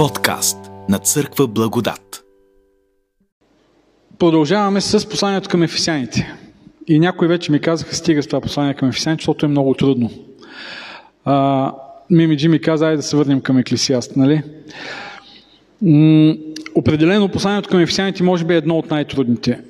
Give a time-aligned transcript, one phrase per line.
[0.00, 2.24] Подкаст на Църква Благодат.
[4.18, 6.34] Продължаваме с посланието към ефесяните.
[6.88, 10.10] И някои вече ми казаха, стига с това послание към ефесяните, защото е много трудно.
[11.24, 11.72] А,
[12.10, 14.42] Мимиджи ми каза, айде да се върнем към еклесиаст, нали?
[15.82, 16.34] М-
[16.74, 19.60] определено посланието към ефесяните може би е едно от най-трудните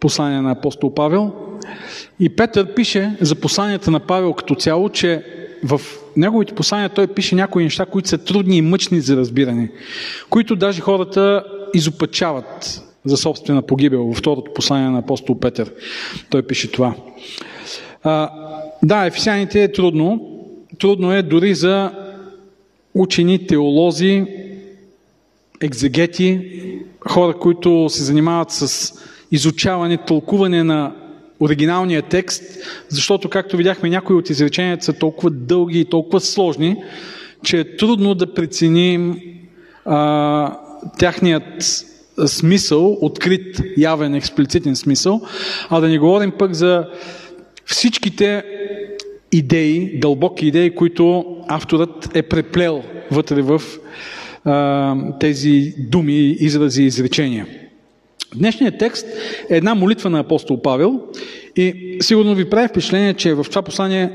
[0.00, 1.32] послания на апостол Павел.
[2.20, 5.24] И Петър пише за посланията на Павел като цяло, че
[5.64, 5.80] в
[6.16, 9.70] неговите послания той пише някои неща, които са трудни и мъчни за разбиране,
[10.30, 14.06] които даже хората изопачават за собствена погибел.
[14.06, 15.72] Във второто послание на апостол Петър
[16.30, 16.94] той пише това.
[18.02, 18.30] А,
[18.82, 20.36] да, ефесяните е трудно.
[20.78, 21.92] Трудно е дори за
[22.94, 24.24] учени, теолози,
[25.60, 26.40] екзегети,
[27.08, 28.92] хора, които се занимават с
[29.32, 30.92] изучаване, тълкуване на
[31.40, 32.42] оригиналния текст,
[32.88, 36.76] защото, както видяхме, някои от изреченията са толкова дълги и толкова сложни,
[37.44, 39.20] че е трудно да преценим
[39.84, 40.58] а,
[40.98, 41.84] тяхният
[42.26, 45.20] смисъл, открит, явен, експлицитен смисъл,
[45.70, 46.86] а да не говорим пък за
[47.64, 48.44] всичките
[49.32, 53.62] идеи, дълбоки идеи, които авторът е преплел вътре в
[54.44, 57.46] а, тези думи, изрази и изречения.
[58.36, 59.06] Днешният текст
[59.50, 61.00] е една молитва на апостол Павел
[61.56, 64.12] и сигурно ви прави впечатление, че в това послание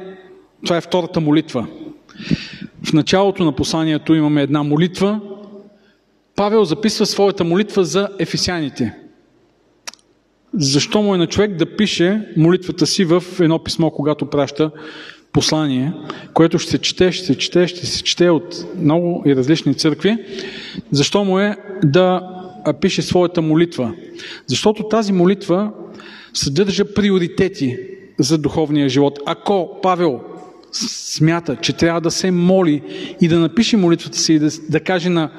[0.66, 1.67] това е втората молитва.
[2.83, 5.19] В началото на посланието имаме една молитва.
[6.35, 8.95] Павел записва своята молитва за ефесяните.
[10.53, 14.72] Защо му е на човек да пише молитвата си в едно писмо, когато праща
[15.33, 15.94] послание,
[16.33, 20.17] което ще се чете, ще се чете, ще се чете от много и различни църкви?
[20.91, 22.22] Защо му е да
[22.73, 23.94] пише своята молитва.
[24.47, 25.71] Защото тази молитва
[26.33, 27.77] съдържа приоритети
[28.19, 29.19] за духовния живот.
[29.25, 30.22] Ако Павел
[30.72, 32.81] смята, че трябва да се моли
[33.22, 35.31] и да напише молитвата си и да, да каже на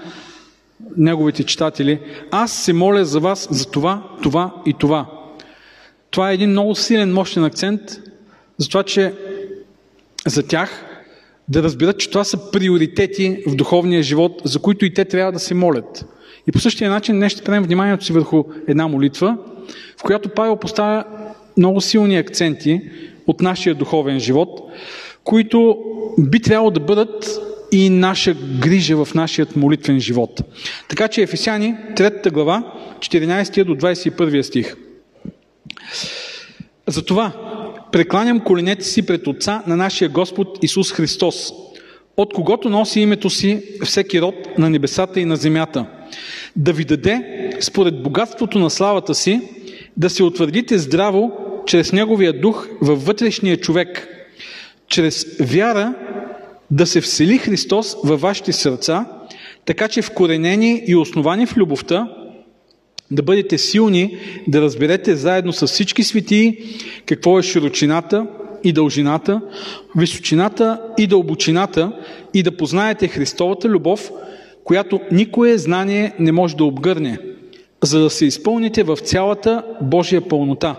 [0.97, 2.01] неговите читатели,
[2.31, 5.07] аз се моля за вас за това, това и това.
[6.11, 7.81] Това е един много силен, мощен акцент,
[8.59, 9.15] за това, че
[10.27, 10.85] за тях
[11.49, 15.39] да разберат, че това са приоритети в духовния живот, за които и те трябва да
[15.39, 16.07] се молят.
[16.49, 19.37] И по същия начин днес ще спрем вниманието си върху една молитва,
[19.99, 21.05] в която Павел поставя
[21.57, 22.81] много силни акценти
[23.27, 24.61] от нашия духовен живот,
[25.25, 25.79] които
[26.19, 27.41] би трябвало да бъдат
[27.73, 30.41] и наша грижа в нашия молитвен живот.
[30.89, 34.77] Така че Ефесяни, 3 глава, 14 до 21 стих.
[36.87, 37.33] Затова
[37.93, 41.53] прекланям коленете си пред Отца на нашия Господ Исус Христос,
[42.17, 45.87] от когото носи името си всеки род на небесата и на земята,
[46.57, 49.41] да ви даде, според богатството на славата си,
[49.97, 51.33] да се утвърдите здраво
[51.67, 54.09] чрез Неговия дух във вътрешния човек,
[54.89, 55.95] чрез вяра
[56.71, 59.07] да се всели Христос във вашите сърца,
[59.65, 62.09] така че вкоренени и основани в любовта,
[63.11, 64.19] да бъдете силни,
[64.49, 66.59] да разберете заедно с всички светии
[67.07, 68.27] какво е широчината
[68.65, 69.41] и дължината,
[69.97, 71.93] височината и дълбочината
[72.35, 74.11] и да познаете Христовата любов,
[74.67, 77.19] която никое знание не може да обгърне,
[77.83, 80.77] за да се изпълните в цялата Божия пълнота.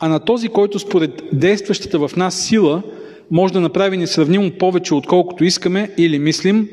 [0.00, 2.82] А на този, който според действащата в нас сила
[3.30, 6.68] може да направи несравнимо повече, отколкото искаме или мислим,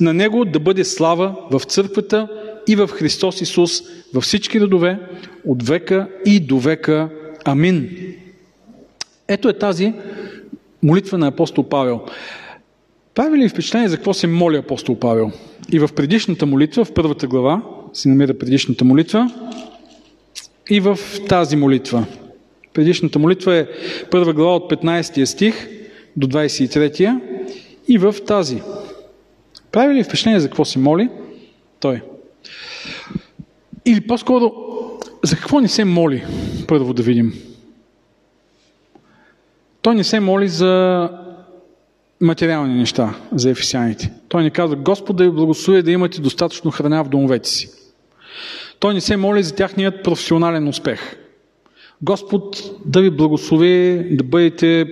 [0.00, 2.28] на Него да бъде слава в църквата
[2.68, 3.82] и в Христос Исус
[4.14, 4.98] във всички родове,
[5.46, 7.08] от века и до века.
[7.44, 7.90] Амин.
[9.28, 9.92] Ето е тази
[10.82, 12.00] молитва на апостол Павел.
[13.14, 15.32] Прави ли впечатление за какво се моли апостол Павел?
[15.72, 19.30] И в предишната молитва, в първата глава, си намира предишната молитва,
[20.70, 20.98] и в
[21.28, 22.06] тази молитва.
[22.74, 23.66] Предишната молитва е
[24.10, 25.68] първа глава от 15 стих
[26.16, 27.20] до 23
[27.88, 28.62] и в тази.
[29.72, 31.08] Прави ли впечатление за какво се моли?
[31.80, 32.02] Той.
[33.86, 34.52] Или по-скоро,
[35.22, 36.24] за какво не се моли?
[36.68, 37.32] Първо да видим.
[39.82, 41.10] Той не се моли за
[42.24, 44.12] материални неща за ефесяните.
[44.28, 47.68] Той ни казва, Господ да ви благослови да имате достатъчно храна в домовете си.
[48.78, 51.16] Той не се моли за тяхният професионален успех.
[52.02, 52.56] Господ
[52.86, 54.86] да ви благослови да бъдете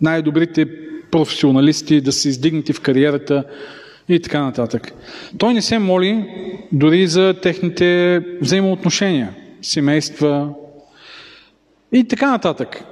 [0.00, 0.66] най-добрите
[1.10, 3.44] професионалисти, да се издигнете в кариерата
[4.08, 4.92] и така нататък.
[5.38, 6.24] Той не се моли
[6.72, 10.48] дори за техните взаимоотношения, семейства
[11.92, 12.84] и така нататък.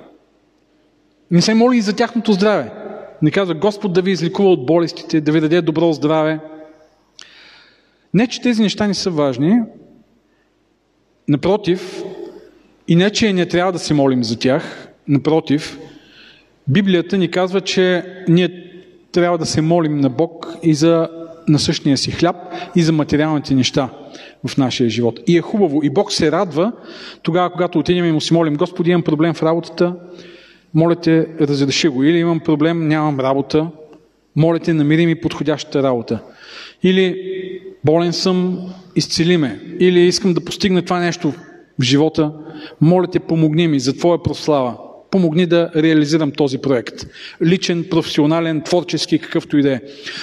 [1.31, 2.71] Не се моли и за тяхното здраве.
[3.23, 6.41] Не казва Господ да ви изликува от болестите, да ви даде добро здраве.
[8.15, 9.61] Не, че тези неща не са важни.
[11.29, 12.05] Напротив,
[12.89, 14.89] и не, че не трябва да се молим за тях.
[15.09, 15.79] Напротив,
[16.69, 18.73] Библията ни казва, че ние
[19.13, 21.09] трябва да се молим на Бог и за
[21.49, 22.37] насъщния си хляб
[22.77, 23.89] и за материалните неща
[24.47, 25.21] в нашия живот.
[25.27, 25.81] И е хубаво.
[25.83, 26.73] И Бог се радва
[27.23, 29.95] тогава, когато отидем и му си молим, Господи, имам проблем в работата,
[30.75, 32.05] моля те, разреши го.
[32.05, 33.67] Или имам проблем, нямам работа,
[34.37, 36.23] моля те, намери ми подходящата работа.
[36.83, 37.17] Или
[37.85, 38.59] болен съм,
[38.97, 39.61] изцели ме.
[39.81, 41.33] Или искам да постигна това нещо
[41.79, 42.33] в живота,
[42.81, 44.77] моля те, помогни ми за Твоя прослава.
[45.11, 47.07] Помогни да реализирам този проект.
[47.43, 49.81] Личен, професионален, творчески, какъвто и да е.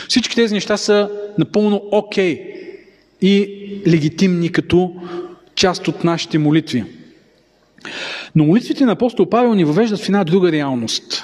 [0.07, 2.56] Всички тези неща са напълно окей okay
[3.21, 4.94] и легитимни като
[5.56, 6.83] част от нашите молитви.
[8.36, 11.24] Но молитвите на апостол Павел ни въвеждат в една друга реалност.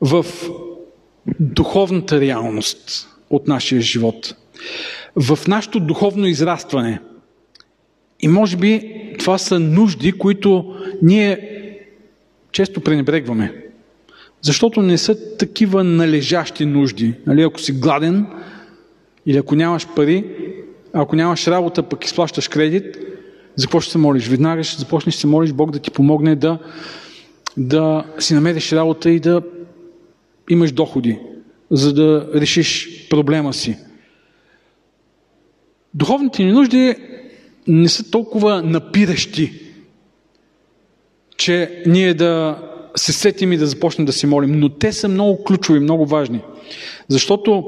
[0.00, 0.26] В
[1.40, 4.36] духовната реалност от нашия живот.
[5.16, 7.00] В нашето духовно израстване.
[8.20, 11.50] И може би това са нужди, които ние
[12.52, 13.64] често пренебрегваме.
[14.40, 17.14] Защото не са такива належащи нужди.
[17.26, 18.26] Нали, ако си гладен
[19.26, 20.24] или ако нямаш пари,
[20.92, 22.98] ако нямаш работа, пък изплащаш кредит,
[23.56, 24.28] за се молиш?
[24.28, 26.58] Веднага ще започнеш да се молиш Бог да ти помогне да,
[27.56, 29.42] да си намериш работа и да
[30.50, 31.18] имаш доходи,
[31.70, 33.76] за да решиш проблема си.
[35.94, 36.94] Духовните ни нужди
[37.68, 39.52] не са толкова напиращи,
[41.36, 42.58] че ние да
[42.96, 46.40] се сетим и да започнем да се молим, но те са много ключови, много важни.
[47.08, 47.64] Защото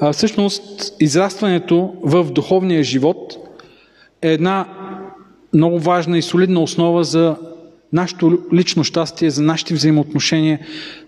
[0.00, 3.36] а, всъщност израстването в духовния живот
[4.22, 4.75] е една
[5.56, 7.36] много важна и солидна основа за
[7.92, 10.60] нашето лично щастие, за нашите взаимоотношения,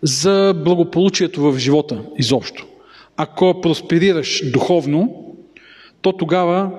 [0.02, 2.66] за благополучието в живота изобщо.
[3.16, 5.24] Ако просперираш духовно,
[6.02, 6.70] то тогава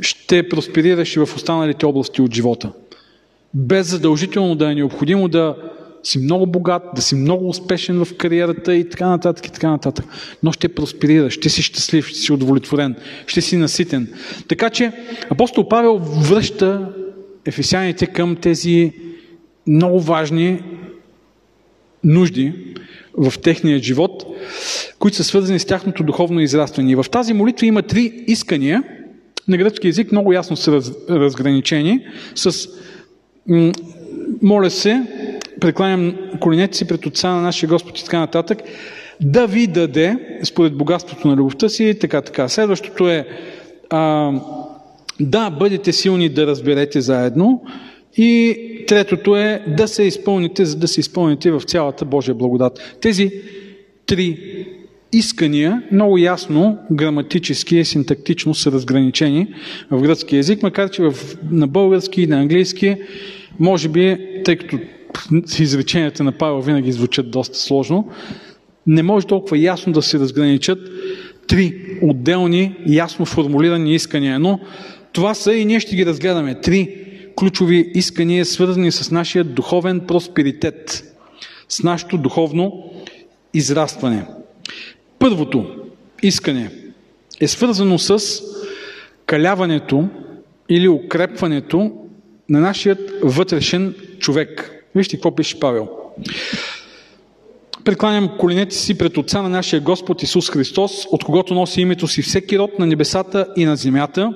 [0.00, 2.72] ще просперираш и в останалите области от живота.
[3.54, 5.56] Без задължително да е необходимо да
[6.02, 10.04] си много богат, да си много успешен в кариерата и така нататък и така нататък.
[10.42, 14.08] Но ще просперираш, ще си щастлив, ще си удовлетворен, ще си наситен.
[14.48, 14.92] Така че
[15.30, 16.92] апостол Павел връща
[17.46, 18.92] ефесяните към тези
[19.66, 20.62] много важни
[22.04, 22.52] нужди
[23.18, 24.24] в техния живот,
[24.98, 26.92] които са свързани с тяхното духовно израстване.
[26.92, 28.82] И в тази молитва има три искания,
[29.48, 32.68] на гръцки язик много ясно са раз, разграничени, с
[34.42, 35.02] моля се,
[35.60, 38.58] прекланям коленете си пред Отца на нашия Господ и така нататък,
[39.20, 42.48] да ви даде, според богатството на любовта си, така, така.
[42.48, 43.26] Следващото е
[43.90, 44.32] а,
[45.20, 47.62] да бъдете силни да разберете заедно.
[48.16, 48.58] И
[48.88, 52.96] третото е да се изпълните, за да се изпълните в цялата Божия благодат.
[53.00, 53.32] Тези
[54.06, 54.38] три
[55.12, 59.54] искания много ясно, граматически и синтактично са разграничени
[59.90, 61.14] в гръцки язик, макар че в,
[61.50, 62.96] на български и на английски,
[63.58, 64.78] може би, тъй като
[65.58, 68.08] изреченията на Павел винаги звучат доста сложно,
[68.86, 70.78] не може толкова ясно да се разграничат
[71.46, 74.38] три отделни, ясно формулирани искания.
[74.38, 74.60] Но
[75.12, 76.60] това са и ние ще ги разгледаме.
[76.60, 76.96] Три
[77.36, 81.04] ключови искания, свързани с нашия духовен просперитет,
[81.68, 82.90] с нашето духовно
[83.54, 84.24] израстване.
[85.18, 85.66] Първото
[86.22, 86.70] искане
[87.40, 88.42] е свързано с
[89.26, 90.08] каляването
[90.68, 91.92] или укрепването
[92.48, 94.79] на нашия вътрешен човек.
[94.94, 95.88] Вижте какво пише Павел.
[97.84, 102.22] Прекланям коленете си пред Отца на нашия Господ Исус Христос, от когото носи името си
[102.22, 104.34] всеки род на небесата и на земята.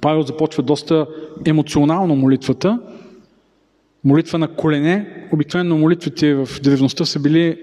[0.00, 1.06] Павел започва доста
[1.46, 2.78] емоционално молитвата.
[4.04, 5.26] Молитва на колене.
[5.32, 7.58] Обикновено молитвите в древността са били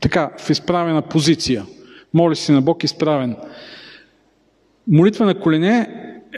[0.00, 1.66] така, в изправена позиция.
[2.14, 3.36] Моли си на Бог изправен.
[4.88, 5.88] Молитва на колене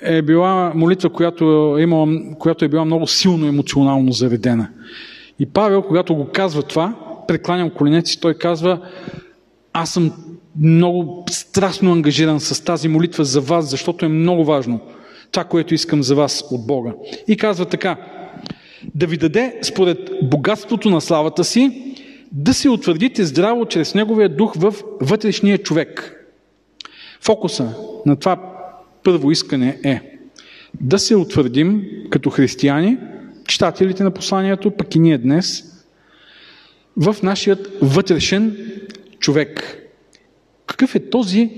[0.03, 4.69] е била молитва, която е, имала, която е била много силно емоционално заредена.
[5.39, 6.95] И Павел, когато го казва това,
[7.29, 8.81] прекланям коленете си, той казва,
[9.73, 10.13] аз съм
[10.61, 14.81] много страстно ангажиран с тази молитва за вас, защото е много важно
[15.33, 16.93] това, което искам за вас от Бога.
[17.29, 17.97] И казва така,
[18.95, 21.95] да ви даде според богатството на славата си,
[22.33, 26.15] да се утвърдите здраво чрез Неговия дух в вътрешния човек.
[27.21, 27.75] Фокуса
[28.07, 28.58] на това
[29.05, 30.01] първо искане е
[30.81, 32.99] да се утвърдим като християни,
[33.47, 35.65] читателите на посланието, пък и ние днес,
[36.97, 38.57] в нашия вътрешен
[39.19, 39.79] човек.
[40.67, 41.51] Какъв е този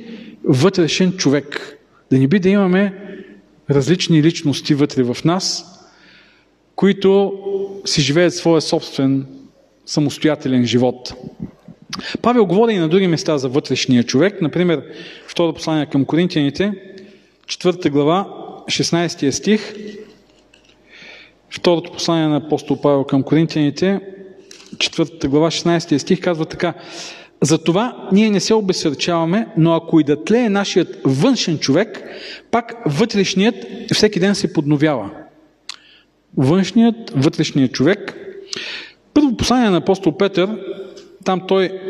[0.44, 1.78] вътрешен човек?
[2.11, 2.94] Да не би да имаме
[3.70, 5.64] различни личности вътре в нас,
[6.76, 7.32] които
[7.85, 9.26] си живеят своя собствен
[9.87, 11.14] самостоятелен живот.
[12.23, 14.42] Павел говори и на други места за вътрешния човек.
[14.42, 14.82] Например,
[15.26, 16.73] второ послание към Коринтияните,
[17.50, 18.26] 4 глава,
[18.66, 19.75] 16 стих.
[21.50, 24.00] Второто послание на апостол Павел към Коринтияните,
[24.76, 26.75] 4 глава, 16 стих казва така.
[27.42, 32.02] Затова ние не се обесърчаваме, но ако и да тлее нашият външен човек,
[32.50, 33.54] пак вътрешният
[33.95, 35.11] всеки ден се подновява.
[36.37, 38.16] Външният, вътрешният човек.
[39.14, 40.59] Първо послание на апостол Петър,
[41.25, 41.80] там той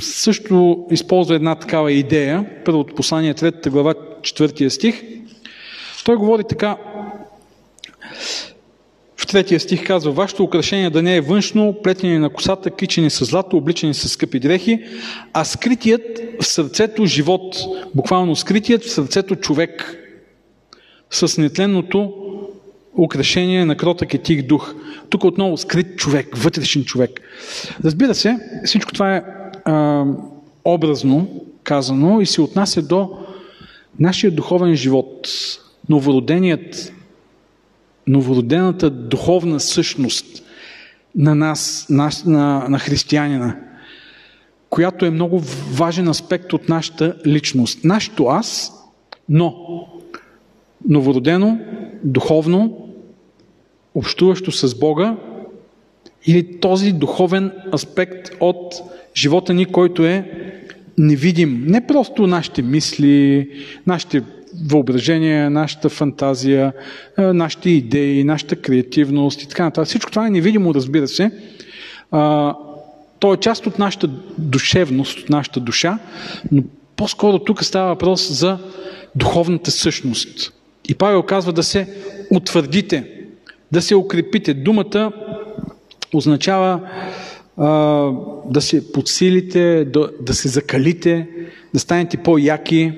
[0.00, 2.46] също използва една такава идея.
[2.64, 5.02] Първото послание, 3 глава, 4 стих.
[6.04, 6.76] Той говори така,
[9.16, 13.24] в третия стих казва, вашето украшение да не е външно, плетене на косата, кичени с
[13.24, 14.84] злато, обличани с скъпи дрехи,
[15.32, 16.02] а скритият
[16.40, 17.56] в сърцето живот,
[17.94, 19.96] буквално скритият в сърцето човек,
[21.10, 22.12] с нетленното
[22.98, 24.74] украшение на кротък и тих дух.
[25.10, 27.20] Тук отново скрит човек, вътрешен човек.
[27.84, 29.22] Разбира се, всичко това е
[29.64, 30.04] а,
[30.64, 31.28] образно
[31.62, 33.18] казано и се отнася до
[33.98, 35.28] нашия духовен живот,
[35.88, 36.92] новороденият
[38.06, 40.42] новородената духовна същност
[41.14, 43.56] на нас, на, на, на християнина,
[44.70, 45.38] която е много
[45.72, 47.84] важен аспект от нашата личност.
[47.84, 48.72] Нашето аз,
[49.28, 49.54] но
[50.88, 51.58] новородено,
[52.04, 52.88] духовно,
[53.94, 55.16] общуващо с Бога,
[56.26, 58.74] или този духовен аспект от
[59.16, 60.30] живота ни, който е
[61.00, 61.64] невидим.
[61.66, 63.48] Не просто нашите мисли,
[63.86, 64.22] нашите
[64.66, 66.72] въображение, нашата фантазия,
[67.18, 69.88] нашите идеи, нашата креативност и така нататък.
[69.88, 71.30] Всичко това е невидимо, разбира се.
[73.18, 75.98] То е част от нашата душевност, от нашата душа,
[76.52, 76.62] но
[76.96, 78.58] по-скоро тук става въпрос за
[79.14, 80.52] духовната същност.
[80.88, 81.88] И Павел казва да се
[82.30, 83.10] утвърдите,
[83.72, 84.54] да се укрепите.
[84.54, 85.12] Думата
[86.14, 87.00] означава а,
[87.60, 91.28] да се подсилите, да, да се закалите,
[91.74, 92.92] да станете по-яки,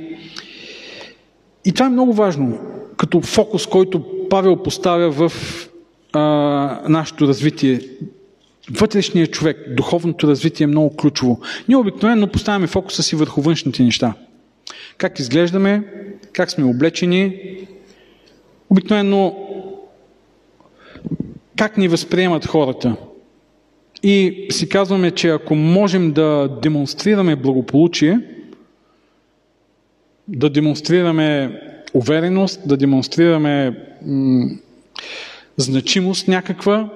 [1.65, 2.59] и това е много важно,
[2.97, 5.33] като фокус, който Павел поставя в
[6.13, 6.21] а,
[6.89, 7.81] нашето развитие.
[8.71, 11.41] Вътрешният човек, духовното развитие е много ключово.
[11.69, 14.15] Ние обикновено поставяме фокуса си върху външните неща.
[14.99, 15.85] Как изглеждаме,
[16.33, 17.41] как сме облечени,
[18.71, 19.37] обикновено
[21.57, 22.97] как ни възприемат хората.
[24.03, 28.21] И си казваме, че ако можем да демонстрираме благополучие,
[30.29, 31.61] да демонстрираме
[31.95, 34.51] увереност, да демонстрираме м-
[35.57, 36.89] значимост някаква,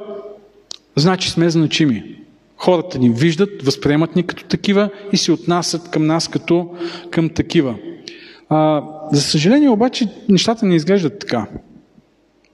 [0.96, 2.16] значи сме значими.
[2.56, 6.70] Хората ни виждат, възприемат ни като такива и се отнасят към нас като
[7.10, 7.75] към такива.
[8.48, 11.46] А, за съжаление обаче нещата не изглеждат така.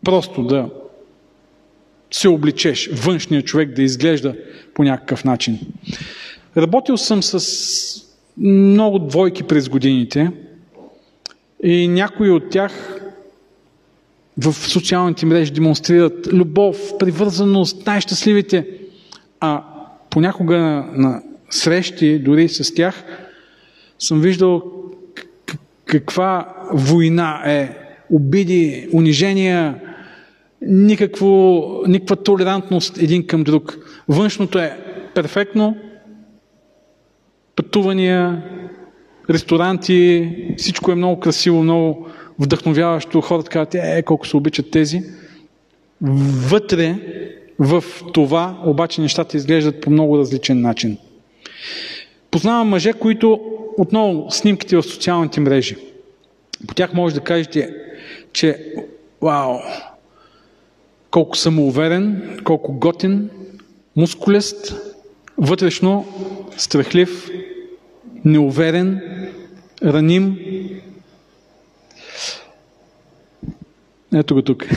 [0.04, 0.68] Просто да
[2.12, 4.34] се обличеш, външния човек да изглежда
[4.74, 5.58] по някакъв начин.
[6.56, 8.02] Работил съм с
[8.36, 10.30] много двойки през годините
[11.62, 12.98] и някои от тях
[14.38, 18.66] в социалните мрежи демонстрират любов, привързаност, най-щастливите.
[19.40, 19.64] А
[20.10, 23.04] понякога на, на срещи, дори с тях,
[23.98, 24.62] съм виждал
[25.84, 27.76] каква война е,
[28.10, 29.80] обиди, унижения,
[30.66, 33.78] никакво, никаква толерантност един към друг.
[34.08, 34.78] Външното е
[35.14, 35.76] перфектно,
[37.56, 38.42] пътувания,
[39.30, 42.06] ресторанти, всичко е много красиво, много
[42.38, 43.20] вдъхновяващо.
[43.20, 45.02] Хората казват, е, колко се обичат тези.
[46.50, 46.96] Вътре
[47.58, 50.98] в това обаче нещата изглеждат по много различен начин.
[52.30, 53.40] Познавам мъже, които
[53.78, 55.76] отново снимките в социалните мрежи.
[56.68, 57.74] По тях може да кажете,
[58.32, 58.66] че
[59.22, 59.58] вау,
[61.12, 63.30] колко самоуверен, колко готин,
[63.96, 64.74] мускулест,
[65.38, 66.06] вътрешно
[66.56, 67.30] страхлив,
[68.24, 69.00] неуверен,
[69.84, 70.38] раним.
[74.14, 74.64] Ето го тук.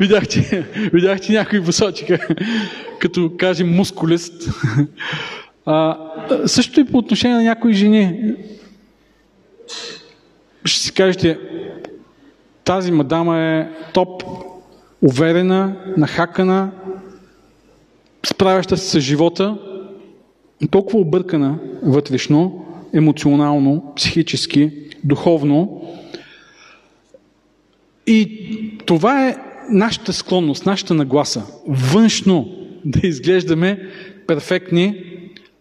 [0.00, 1.20] видях, че, видях,
[1.64, 2.18] посочиха,
[2.98, 4.48] като кажем мускулест.
[5.66, 5.98] А,
[6.46, 8.34] също и по отношение на някои жени.
[10.64, 11.38] Ще си кажете,
[12.66, 14.22] тази мадама е топ,
[15.02, 16.70] уверена, нахакана,
[18.26, 19.58] справяща се с живота,
[20.70, 24.72] толкова объркана вътрешно, емоционално, психически,
[25.04, 25.82] духовно.
[28.06, 28.48] И
[28.86, 29.36] това е
[29.70, 31.42] нашата склонност, нашата нагласа.
[31.68, 32.48] Външно
[32.84, 33.88] да изглеждаме
[34.26, 35.02] перфектни,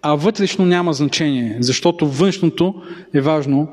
[0.01, 2.83] а вътрешно няма значение, защото външното
[3.13, 3.67] е важно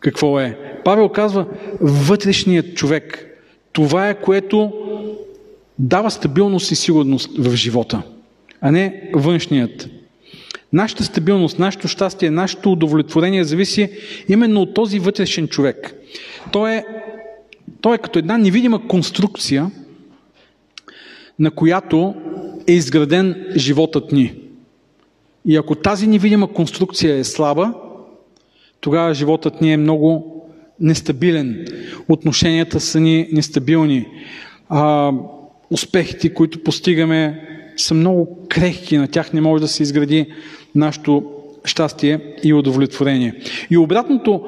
[0.00, 0.67] какво е.
[0.88, 1.46] Павел казва,
[1.80, 3.36] вътрешният човек.
[3.72, 4.72] Това е което
[5.78, 8.02] дава стабилност и сигурност в живота,
[8.60, 9.88] а не външният.
[10.72, 13.90] Нашата стабилност, нашето щастие, нашето удовлетворение зависи
[14.28, 15.94] именно от този вътрешен човек.
[16.52, 16.84] Той е,
[17.80, 19.70] той е като една невидима конструкция,
[21.38, 22.14] на която
[22.66, 24.34] е изграден животът ни.
[25.46, 27.74] И ако тази невидима конструкция е слаба,
[28.80, 30.34] тогава животът ни е много
[30.80, 31.66] нестабилен.
[32.08, 34.06] Отношенията са ни нестабилни.
[34.68, 35.12] А,
[35.70, 38.98] успехите, които постигаме, са много крехки.
[38.98, 40.26] На тях не може да се изгради
[40.74, 41.24] нашето
[41.64, 43.34] щастие и удовлетворение.
[43.70, 44.46] И обратното,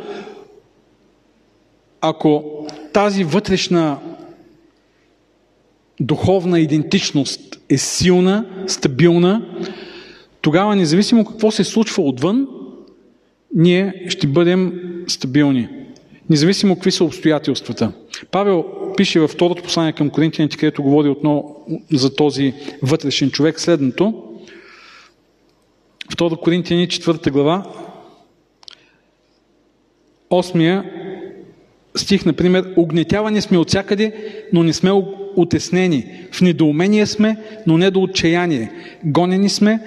[2.00, 2.44] ако
[2.92, 3.98] тази вътрешна
[6.00, 9.46] духовна идентичност е силна, стабилна,
[10.40, 12.48] тогава независимо какво се случва отвън,
[13.54, 15.79] ние ще бъдем стабилни.
[16.30, 17.92] Независимо какви са обстоятелствата.
[18.30, 18.64] Павел
[18.96, 24.24] пише във второто послание към Коринтияните, където говори отново за този вътрешен човек следното.
[26.12, 27.66] Второ Коринтияни, четвърта глава,
[30.30, 30.84] осмия
[31.96, 34.12] стих, например, огнетявани сме от всякъде,
[34.52, 34.90] но не сме
[35.36, 36.06] утеснени.
[36.32, 38.72] В недоумение сме, но не до отчаяние.
[39.04, 39.80] Гонени сме,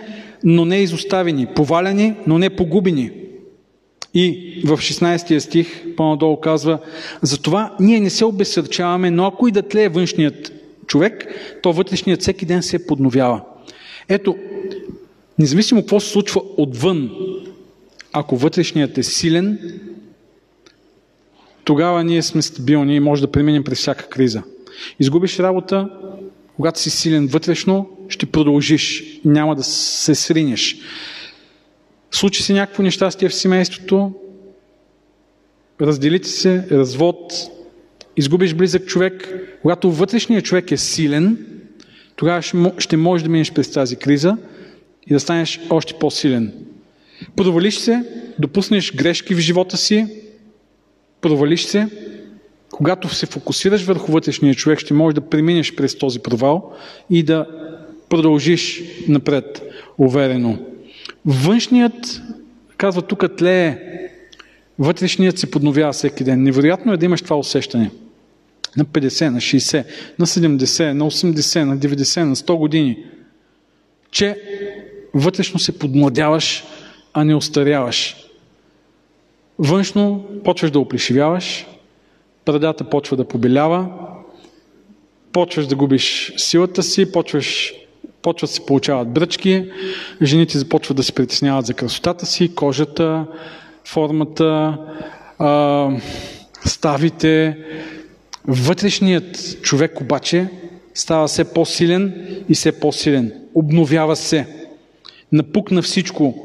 [0.43, 1.45] но не изоставени.
[1.45, 3.11] Поваляни, но не погубени.
[4.13, 6.79] И в 16 стих по-надолу казва,
[7.21, 10.53] затова ние не се обесърчаваме, но ако и да тлее външният
[10.87, 11.27] човек,
[11.63, 13.41] то вътрешният всеки ден се подновява.
[14.09, 14.37] Ето,
[15.39, 17.11] независимо какво се случва отвън,
[18.13, 19.59] ако вътрешният е силен,
[21.63, 24.43] тогава ние сме стабилни и може да преминем през всяка криза.
[24.99, 25.89] Изгубиш работа,
[26.55, 30.77] когато си силен вътрешно, ще продължиш, няма да се сринеш.
[32.13, 34.11] Случи се някакво нещастие в семейството,
[35.81, 37.33] разделите се, развод,
[38.17, 39.29] изгубиш близък човек.
[39.61, 41.45] Когато вътрешният човек е силен,
[42.15, 42.41] тогава
[42.77, 44.37] ще можеш да минеш през тази криза
[45.07, 46.53] и да станеш още по-силен.
[47.35, 48.03] Провалиш се,
[48.39, 50.07] допуснеш грешки в живота си,
[51.21, 51.87] провалиш се,
[52.71, 56.73] когато се фокусираш върху вътрешния човек, ще можеш да преминеш през този провал
[57.09, 57.47] и да
[58.09, 59.61] продължиш напред
[59.97, 60.72] уверено.
[61.25, 62.21] Външният,
[62.77, 63.79] казва тук, тлее.
[64.79, 66.43] Вътрешният се подновява всеки ден.
[66.43, 67.91] Невероятно е да имаш това усещане.
[68.77, 69.85] На 50, на 60,
[70.19, 73.05] на 70, на 80, на 90, на 100 години.
[74.11, 74.41] Че
[75.13, 76.63] вътрешно се подмладяваш,
[77.13, 78.15] а не остаряваш.
[79.59, 81.65] Външно почваш да оплешивяваш,
[82.45, 83.89] брадата почва да побелява,
[85.31, 87.73] почваш да губиш силата си, почваш,
[88.23, 89.71] почват се получават бръчки,
[90.21, 93.25] жените започват да се притесняват за красотата си, кожата,
[93.85, 94.77] формата,
[95.39, 95.89] а,
[96.65, 97.57] ставите.
[98.47, 100.47] Вътрешният човек обаче
[100.93, 103.33] става все по-силен и все по-силен.
[103.55, 104.47] Обновява се.
[105.31, 106.35] Напукна всичко.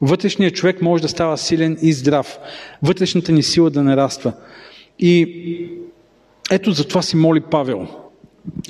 [0.00, 2.38] Вътрешният човек може да става силен и здрав.
[2.82, 4.32] Вътрешната ни сила да нараства.
[4.98, 5.26] И
[6.50, 7.88] ето за това си моли Павел.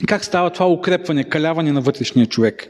[0.07, 2.69] Как става това укрепване, каляване на вътрешния човек?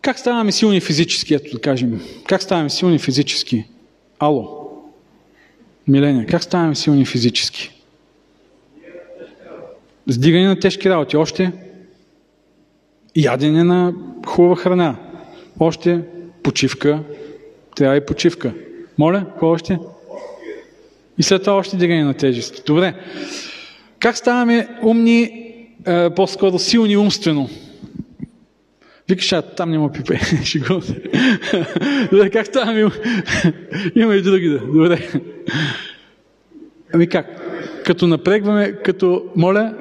[0.00, 2.00] Как ставаме силни физически, ето да кажем?
[2.26, 3.64] Как ставаме силни физически?
[4.18, 4.70] Ало.
[5.88, 7.70] Миления, как ставаме силни физически?
[10.06, 11.16] Сдигане на тежки работи.
[11.16, 11.52] Още
[13.16, 13.94] ядене на
[14.26, 14.96] хубава храна.
[15.60, 16.00] Още
[16.42, 17.00] почивка.
[17.76, 18.54] Трябва и почивка.
[18.98, 19.78] Моля, какво още?
[21.18, 22.62] И след това още дигане на тежести.
[22.66, 22.94] Добре.
[24.04, 25.22] Как ставаме умни,
[25.86, 27.48] е, по-скоро силни умствено?
[29.08, 30.18] Викаш, там няма пипе.
[30.44, 30.82] Шегувам
[32.12, 32.80] Добре, как ставаме?
[33.94, 34.58] Има и други да.
[34.58, 35.08] Добре.
[36.94, 37.26] Ами как?
[37.84, 39.74] Като напрегваме, като, моля,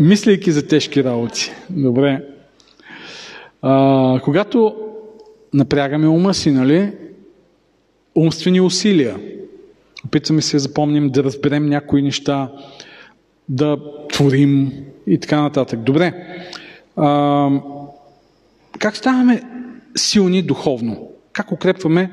[0.00, 1.52] мислейки за тежки работи.
[1.70, 2.24] Добре.
[3.62, 4.76] А, когато
[5.54, 6.92] напрягаме ума си, нали,
[8.14, 9.16] умствени усилия,
[10.04, 12.52] Опитваме се да запомним, да разберем някои неща,
[13.48, 13.76] да
[14.12, 14.72] творим
[15.06, 15.80] и така нататък.
[15.80, 16.14] Добре.
[16.96, 17.50] А,
[18.78, 19.42] как ставаме
[19.96, 21.08] силни духовно?
[21.32, 22.10] Как укрепваме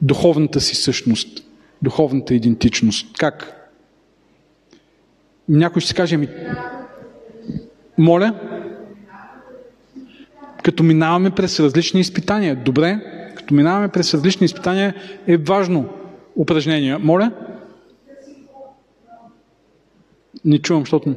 [0.00, 1.44] духовната си същност,
[1.82, 3.16] духовната идентичност?
[3.18, 3.58] Как?
[5.48, 6.28] Някой ще си каже, ми...
[7.98, 8.34] Моля?
[10.62, 12.56] Като минаваме през различни изпитания.
[12.56, 13.00] Добре,
[13.36, 14.94] като минаваме през различни изпитания
[15.26, 15.88] е важно
[16.36, 16.98] упражнения.
[16.98, 17.32] Моля?
[20.44, 21.14] Не чувам, защото...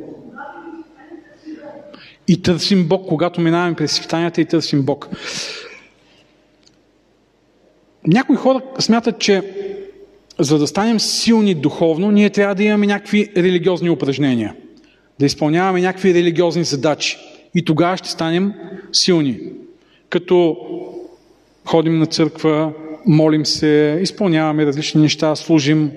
[2.27, 5.09] И търсим Бог, когато минаваме през изпитанията и търсим Бог.
[8.07, 9.43] Някои хора смятат, че
[10.39, 14.55] за да станем силни духовно, ние трябва да имаме някакви религиозни упражнения.
[15.19, 17.17] Да изпълняваме някакви религиозни задачи.
[17.55, 18.53] И тогава ще станем
[18.91, 19.39] силни.
[20.09, 20.57] Като
[21.65, 22.73] ходим на църква,
[23.07, 25.91] молим се, изпълняваме различни неща, служим.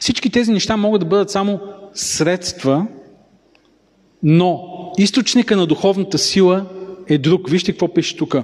[0.00, 1.60] Всички тези неща могат да бъдат само
[1.94, 2.86] средства,
[4.22, 4.60] но
[4.98, 6.66] източника на духовната сила
[7.08, 7.50] е друг.
[7.50, 8.36] Вижте какво пише тук.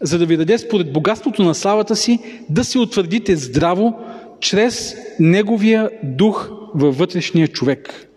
[0.00, 2.18] за да ви даде според богатството на славата си
[2.50, 3.98] да се утвърдите здраво
[4.40, 8.08] чрез Неговия дух във вътрешния човек.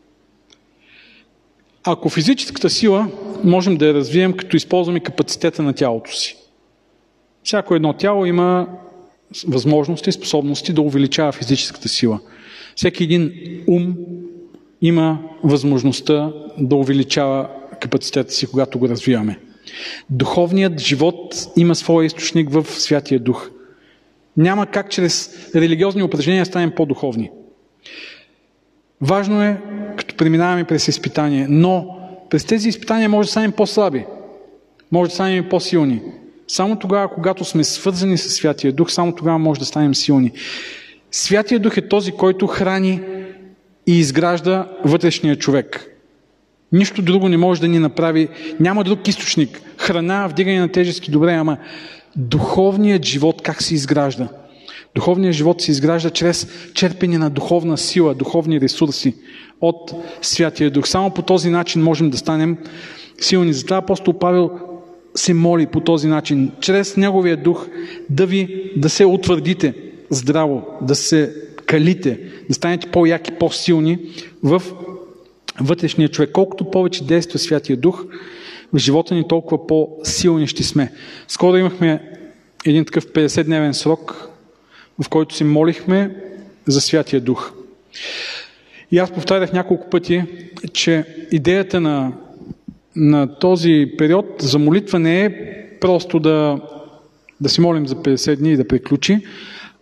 [1.84, 3.08] Ако физическата сила
[3.44, 6.38] можем да я развием, като използваме капацитета на тялото си.
[7.48, 8.68] Всяко едно тяло има
[9.48, 12.20] възможности способности да увеличава физическата сила.
[12.76, 13.32] Всеки един
[13.68, 13.96] ум
[14.82, 17.50] има възможността да увеличава
[17.82, 19.40] капацитета си, когато го развиваме.
[20.10, 23.50] Духовният живот има своя източник в Святия Дух.
[24.38, 27.32] Няма как чрез религиозни упражнения станем по-духовни.
[29.02, 29.62] Важно е,
[29.98, 31.98] като преминаваме през изпитание, но
[32.30, 34.06] през тези изпитания може да станем по-слаби,
[34.92, 36.02] може да станем по-силни.
[36.48, 40.32] Само тогава, когато сме свързани с Святия Дух, само тогава може да станем силни.
[41.12, 43.02] Святия Дух е този, който храни
[43.88, 45.98] и изгражда вътрешния човек.
[46.72, 48.28] Нищо друго не може да ни направи.
[48.60, 49.62] Няма друг източник.
[49.78, 51.58] Храна, вдигане на тежески, добре, ама
[52.16, 54.28] духовният живот как се изгражда?
[54.96, 59.16] Духовният живот се изгражда чрез черпене на духовна сила, духовни ресурси
[59.62, 60.88] от Святия Дух.
[60.88, 62.58] Само по този начин можем да станем
[63.22, 63.54] силни.
[63.54, 64.52] Затова апостол Павел
[65.18, 67.68] се моли по този начин, чрез Неговия дух,
[68.10, 69.74] да ви, да се утвърдите
[70.10, 74.00] здраво, да се калите, да станете по-яки, по-силни
[74.44, 74.62] в
[75.62, 76.32] вътрешния човек.
[76.32, 78.06] Колкото повече действа Святия Дух,
[78.74, 80.92] в живота ни толкова по-силни ще сме.
[81.28, 82.12] Скоро имахме
[82.66, 84.30] един такъв 50-дневен срок,
[85.04, 86.16] в който си молихме
[86.68, 87.52] за Святия Дух.
[88.92, 90.24] И аз повтарях няколко пъти,
[90.74, 92.12] че идеята на,
[92.98, 95.32] на този период за молитва не е
[95.80, 96.60] просто да,
[97.42, 99.20] да си молим за 50 дни и да приключи,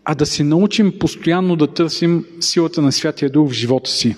[0.05, 4.15] а да се научим постоянно да търсим силата на Святия Дух в живота си.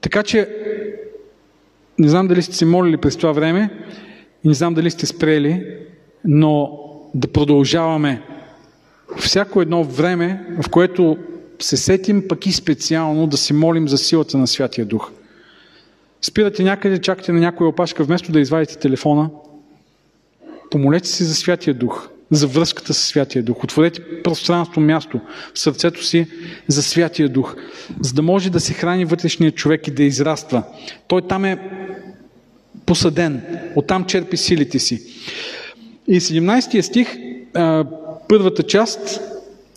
[0.00, 0.48] Така че,
[1.98, 3.70] не знам дали сте се молили през това време
[4.44, 5.66] и не знам дали сте спрели,
[6.24, 6.78] но
[7.14, 8.22] да продължаваме
[9.18, 11.16] всяко едно време, в което
[11.58, 15.10] се сетим пък и специално да се молим за силата на Святия Дух.
[16.22, 19.30] Спирате някъде, чакате на някоя опашка, вместо да извадите телефона,
[20.70, 23.64] помолете се за Святия Дух, за връзката с Святия Дух.
[23.64, 25.20] Отворете пространство, място
[25.54, 26.26] в сърцето си
[26.68, 27.56] за Святия Дух,
[28.00, 30.62] за да може да се храни вътрешният човек и да израства.
[31.08, 31.58] Той там е
[32.86, 33.42] посаден,
[33.76, 35.02] оттам черпи силите си.
[36.08, 37.16] И 17 стих,
[38.28, 39.20] първата част,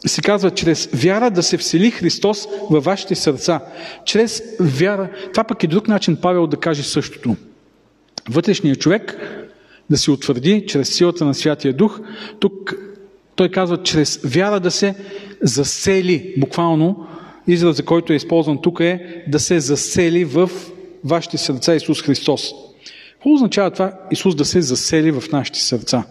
[0.05, 3.61] се казва, чрез вяра да се всели Христос във вашите сърца.
[4.05, 5.09] Чрез вяра.
[5.31, 7.35] Това пък е друг начин Павел да каже същото.
[8.29, 9.17] Вътрешният човек
[9.89, 11.99] да се утвърди чрез силата на Святия Дух.
[12.39, 12.73] Тук
[13.35, 14.95] той казва, чрез вяра да се
[15.41, 16.33] засели.
[16.37, 17.07] Буквално
[17.47, 20.49] израз, който е използван тук е да се засели в
[21.03, 22.53] вашите сърца Исус Христос.
[23.13, 26.03] Какво означава това Исус да се засели в нашите сърца?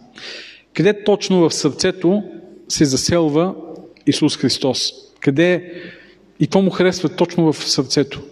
[0.74, 2.22] Къде точно в сърцето
[2.68, 3.55] се заселва
[4.07, 4.93] Исус Христос?
[5.21, 5.73] Къде
[6.41, 8.23] и какво му харесва точно в сърцето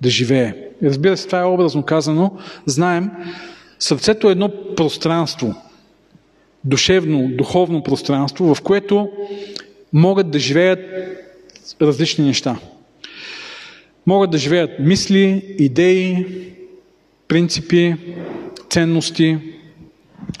[0.00, 0.54] да живее?
[0.82, 2.38] Разбира се, това е образно казано.
[2.66, 3.10] Знаем,
[3.78, 5.54] сърцето е едно пространство,
[6.64, 9.08] душевно, духовно пространство, в което
[9.92, 10.80] могат да живеят
[11.82, 12.58] различни неща.
[14.06, 16.26] Могат да живеят мисли, идеи,
[17.28, 17.96] принципи,
[18.70, 19.38] ценности.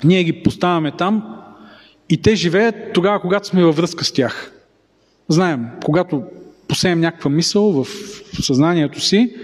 [0.04, 1.36] Ние ги поставяме там
[2.08, 4.55] и те живеят тогава, когато сме във връзка с тях.
[5.28, 6.22] Знаем, когато
[6.68, 7.86] посеем някаква мисъл в
[8.42, 9.34] съзнанието си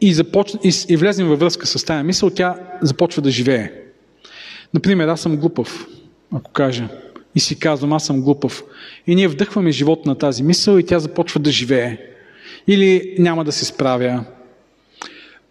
[0.00, 0.54] и, започ...
[0.64, 3.72] и, и влезем във връзка с тази мисъл, тя започва да живее.
[4.74, 5.86] Например, аз съм глупав,
[6.32, 6.88] ако кажа,
[7.34, 8.64] и си казвам, аз съм глупав.
[9.06, 11.98] И ние вдъхваме живот на тази мисъл и тя започва да живее.
[12.66, 14.24] Или няма да се справя,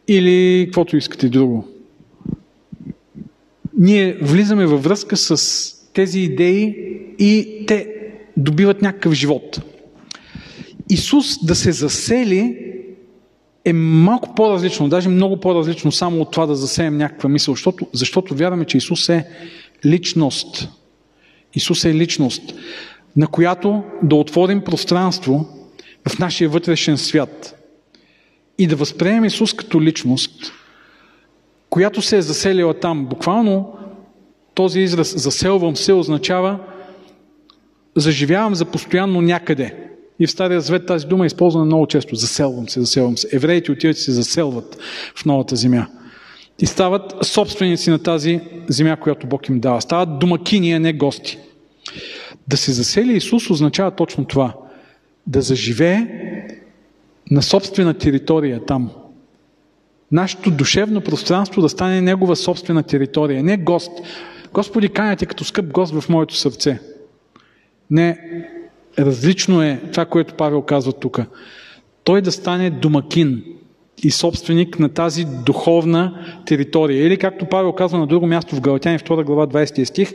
[0.08, 1.67] или каквото искате друго.
[3.78, 6.76] Ние влизаме във връзка с тези идеи
[7.20, 8.01] и те
[8.38, 9.62] добиват някакъв живот.
[10.89, 12.72] Исус да се засели
[13.65, 18.36] е малко по-различно, даже много по-различно само от това да засеем някаква мисъл, защото, защото
[18.36, 19.28] вярваме, че Исус е
[19.86, 20.70] личност.
[21.54, 22.54] Исус е личност,
[23.15, 25.48] на която да отворим пространство
[26.10, 27.56] в нашия вътрешен свят
[28.58, 30.54] и да възприемем Исус като личност,
[31.70, 33.06] която се е заселила там.
[33.06, 33.74] Буквално
[34.54, 36.60] този израз заселвам се означава
[37.96, 39.76] заживявам за постоянно някъде.
[40.20, 42.16] И в Стария Завет тази дума е използвана много често.
[42.16, 43.28] Заселвам се, заселвам се.
[43.34, 44.78] Евреите отиват и се заселват
[45.16, 45.88] в новата земя.
[46.60, 49.82] И стават собственици на тази земя, която Бог им дава.
[49.82, 51.38] Стават домакини, а не гости.
[52.48, 54.54] Да се засели Исус означава точно това.
[55.28, 56.08] Да заживее
[57.32, 58.92] на собствена територия там.
[60.12, 63.44] Нашето душевно пространство да стане негова собствена територия.
[63.44, 63.92] Не гост,
[64.54, 66.80] Господи, каняте като скъп гост в моето сърце.
[67.92, 68.20] Не,
[69.00, 71.20] различно е това, което Павел казва тук.
[72.04, 73.44] Той да стане домакин
[74.04, 77.08] и собственик на тази духовна територия.
[77.08, 80.14] Или както Павел казва на друго място в Галатяни 2 глава 20 стих,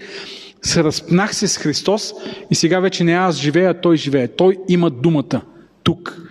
[0.62, 2.14] се разпнах се с Христос
[2.50, 4.28] и сега вече не аз живея, а Той живее.
[4.28, 5.42] Той има думата
[5.82, 6.22] тук,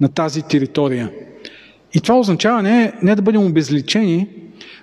[0.00, 1.10] на тази територия.
[1.94, 4.28] И това означава не, не да бъдем обезличени,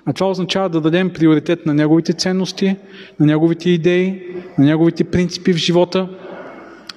[0.06, 2.76] а това означава да дадем приоритет на неговите ценности,
[3.20, 4.22] на неговите идеи,
[4.58, 6.10] на неговите принципи в живота,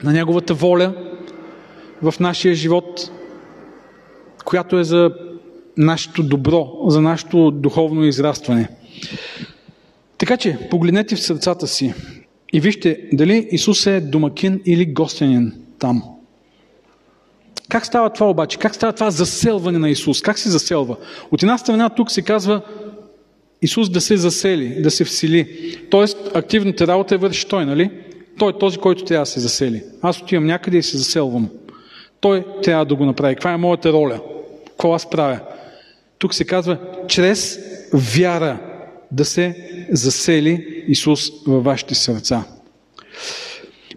[0.05, 0.95] на неговата воля
[2.03, 3.11] в нашия живот,
[4.45, 5.11] която е за
[5.77, 8.69] нашето добро, за нашето духовно израстване.
[10.19, 11.95] Така че, погледнете в сърцата си
[12.53, 16.03] и вижте дали Исус е домакин или гостенин там.
[17.69, 18.59] Как става това обаче?
[18.59, 20.23] Как става това заселване на Исус?
[20.23, 20.97] Как се заселва?
[21.31, 22.61] От една страна тук се казва
[23.63, 25.77] Исус да се засели, да се всели.
[25.91, 27.91] Тоест, активната работа е върши Той, нали?
[28.39, 29.83] Той е този, който трябва да се засели.
[30.03, 31.49] Аз отивам някъде и се заселвам.
[32.21, 33.35] Той трябва да го направи.
[33.35, 34.21] Каква е моята роля?
[34.69, 35.41] Какво аз правя?
[36.19, 37.59] Тук се казва, чрез
[37.93, 38.59] вяра
[39.13, 39.57] да се
[39.91, 42.45] засели Исус във вашите сърца.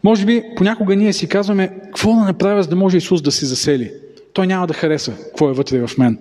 [0.03, 3.45] Може би понякога ние си казваме, какво да направя, за да може Исус да се
[3.45, 3.91] засели?
[4.33, 6.19] Той няма да хареса какво е вътре в мен.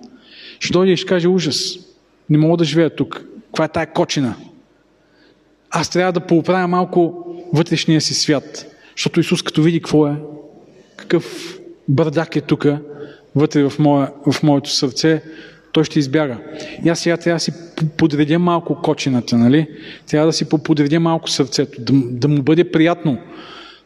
[0.61, 1.79] Ще дойде и ще каже ужас.
[2.31, 3.25] Не мога да живея тук.
[3.47, 4.35] Каква е тая кочина?
[5.71, 8.67] Аз трябва да поуправя малко вътрешния си свят.
[8.97, 10.17] Защото Исус като види какво е,
[10.97, 12.67] какъв бърдак е тук,
[13.35, 15.23] вътре в, моя, в моето сърце,
[15.73, 16.39] той ще избяга.
[16.85, 17.53] И аз сега трябва да си
[17.97, 19.67] подредя малко кочината, нали?
[20.07, 23.19] Трябва да си подредя малко сърцето, да, да му бъде приятно,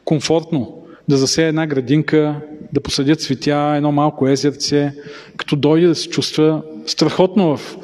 [0.05, 2.41] комфортно, да засея една градинка,
[2.73, 4.93] да посадя цветя, едно малко езерце,
[5.37, 7.77] като дойде да се чувства страхотно в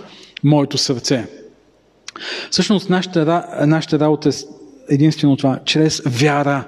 [0.45, 1.27] моето сърце.
[2.51, 4.33] Всъщност, нашата, нашата работа е
[4.95, 6.65] единствено това, чрез вяра.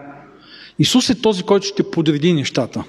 [0.78, 2.84] Исус е този, който ще подреди нещата.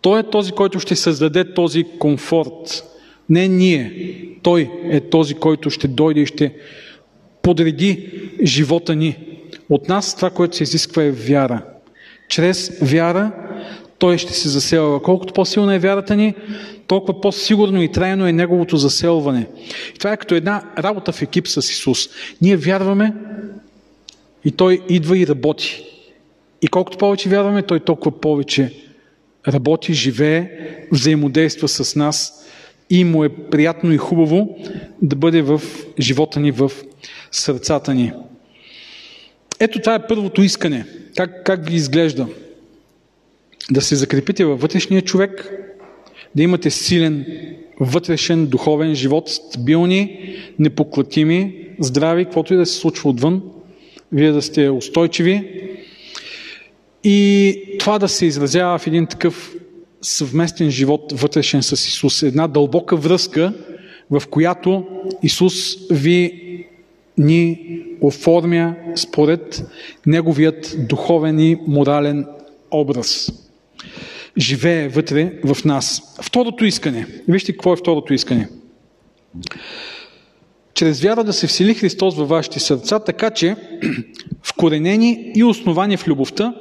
[0.00, 2.84] Той е този, който ще създаде този комфорт.
[3.28, 4.10] Не ние.
[4.42, 6.54] Той е този, който ще дойде и ще
[7.42, 8.10] подреди
[8.42, 9.33] живота ни.
[9.70, 11.62] От нас това, което се изисква е вяра.
[12.28, 13.32] Чрез вяра
[13.98, 15.02] той ще се заселва.
[15.02, 16.34] Колкото по-силна е вярата ни,
[16.86, 19.46] толкова по-сигурно и трайно е неговото заселване.
[19.94, 22.08] И това е като една работа в екип с Исус.
[22.42, 23.14] Ние вярваме
[24.44, 25.84] и Той идва и работи.
[26.62, 28.74] И колкото повече вярваме, Той толкова повече
[29.48, 30.50] работи, живее,
[30.92, 32.46] взаимодейства с нас
[32.90, 34.58] и му е приятно и хубаво
[35.02, 35.62] да бъде в
[36.00, 36.72] живота ни, в
[37.30, 38.12] сърцата ни.
[39.60, 40.86] Ето това е първото искане.
[41.16, 42.26] Как, как ги изглежда?
[43.70, 45.50] Да се закрепите във вътрешния човек,
[46.34, 47.26] да имате силен
[47.80, 53.42] вътрешен духовен живот, стабилни, непоклатими, здрави, каквото и да се случва отвън,
[54.12, 55.64] вие да сте устойчиви
[57.04, 59.54] и това да се изразява в един такъв
[60.02, 62.22] съвместен живот вътрешен с Исус.
[62.22, 63.52] Една дълбока връзка,
[64.10, 64.86] в която
[65.22, 65.54] Исус
[65.90, 66.40] ви
[67.18, 67.60] ни
[68.06, 69.64] оформя според
[70.06, 72.26] Неговият духовен и морален
[72.70, 73.32] образ.
[74.38, 76.16] Живее вътре в нас.
[76.22, 77.06] Второто искане.
[77.28, 78.48] Вижте какво е второто искане.
[80.74, 83.56] Чрез вяра да се всели Христос във вашите сърца, така че
[84.42, 86.54] вкоренени и основани в любовта,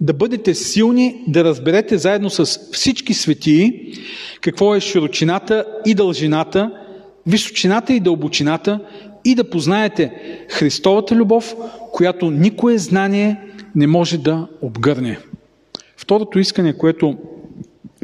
[0.00, 3.92] да бъдете силни, да разберете заедно с всички светии
[4.40, 6.70] какво е широчината и дължината,
[7.26, 8.80] височината и дълбочината
[9.26, 10.12] и да познаете
[10.48, 11.54] Христовата любов,
[11.92, 13.40] която никое знание
[13.74, 15.18] не може да обгърне.
[15.96, 17.18] Второто искане, което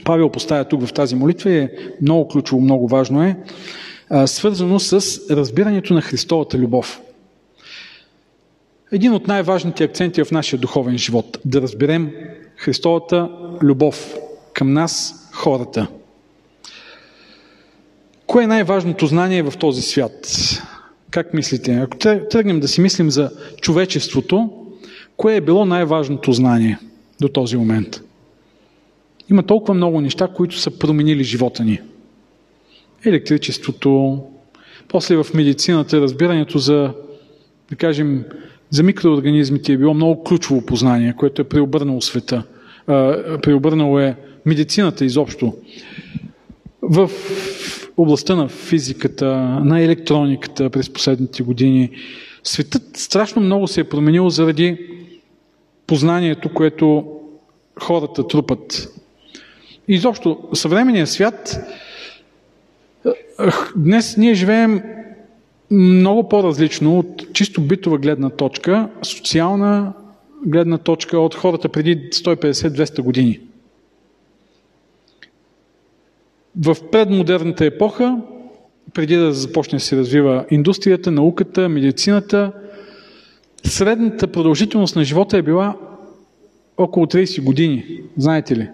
[0.04, 1.68] Павел поставя тук в тази молитва е
[2.00, 3.37] много ключово, много важно е,
[4.26, 7.00] свързано с разбирането на Христовата любов.
[8.92, 12.11] Един от най-важните акценти в нашия духовен живот– да разберем
[12.56, 13.30] Христовата
[13.62, 14.16] любов
[14.54, 15.87] към нас, хората.
[18.26, 20.28] Кое е най-важното знание в този свят?
[21.12, 21.75] Как мислите?
[21.75, 21.98] Ако
[22.31, 24.51] тръгнем да си мислим за човечеството,
[25.16, 26.79] кое е било най-важното знание
[27.20, 28.01] до този момент?
[29.31, 31.81] Има толкова много неща, които са променили живота ни.
[33.05, 34.22] Електричеството,
[34.88, 36.94] после в медицината разбирането за,
[37.70, 38.25] да кажем,
[38.70, 42.42] за микроорганизмите е било много ключово познание, което е преобърнало света.
[43.42, 45.55] Преобърнало е медицината изобщо.
[46.83, 47.11] В
[47.96, 51.90] областта на физиката, на електрониката през последните години,
[52.44, 54.78] светът страшно много се е променил заради
[55.87, 57.05] познанието, което
[57.81, 58.88] хората трупат.
[59.88, 61.57] Изобщо, съвременният свят,
[63.76, 64.83] днес ние живеем
[65.70, 69.92] много по-различно от чисто битова гледна точка, социална
[70.46, 73.40] гледна точка от хората преди 150-200 години.
[76.60, 78.18] В предмодерната епоха,
[78.94, 82.52] преди да започне да се развива индустрията, науката, медицината,
[83.64, 85.76] средната продължителност на живота е била
[86.76, 87.84] около 30 години.
[88.16, 88.68] Знаете ли?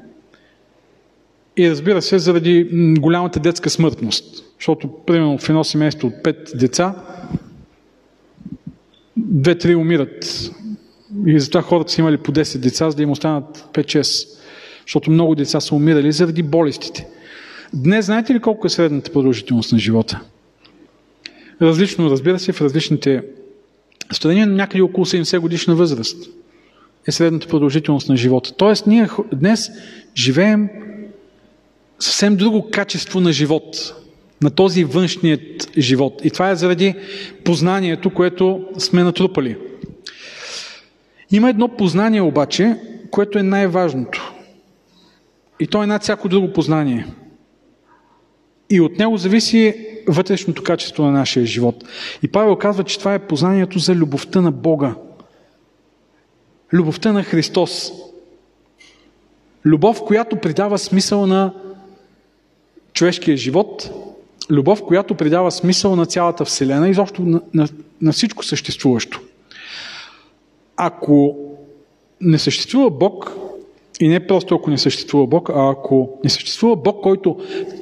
[1.56, 4.44] И разбира се, заради голямата детска смъртност.
[4.58, 6.94] Защото, примерно, в едно семейство от 5 деца,
[9.16, 10.50] две-три умират.
[11.26, 14.38] И затова хората са имали по 10 деца, за да им останат 5-6.
[14.82, 17.06] Защото много деца са умирали заради болестите.
[17.74, 20.20] Днес знаете ли колко е средната продължителност на живота?
[21.62, 23.22] Различно, разбира се, в различните
[24.12, 26.31] страни, но някъде около 70 годишна възраст
[27.07, 28.52] е средната продължителност на живота.
[28.57, 29.70] Тоест, ние днес
[30.16, 30.68] живеем
[31.98, 33.94] съвсем друго качество на живот,
[34.42, 36.20] на този външният живот.
[36.24, 36.94] И това е заради
[37.44, 39.57] познанието, което сме натрупали.
[41.31, 42.76] Има едно познание обаче,
[43.11, 44.33] което е най-важното.
[45.61, 47.07] И то е над всяко друго познание.
[48.70, 51.85] И от него зависи вътрешното качество на нашия живот.
[52.22, 54.94] И Павел казва, че това е познанието за любовта на Бога.
[56.72, 57.92] Любовта на Христос.
[59.64, 61.54] Любов, която придава смисъл на
[62.92, 63.90] човешкия живот,
[64.50, 67.68] любов, която придава смисъл на цялата Вселена и изобщо на, на,
[68.02, 69.20] на всичко съществуващо.
[70.76, 71.37] Ако
[72.20, 73.38] не съществува Бог,
[74.00, 77.37] и не просто ако не съществува Бог, а ако не съществува Бог, който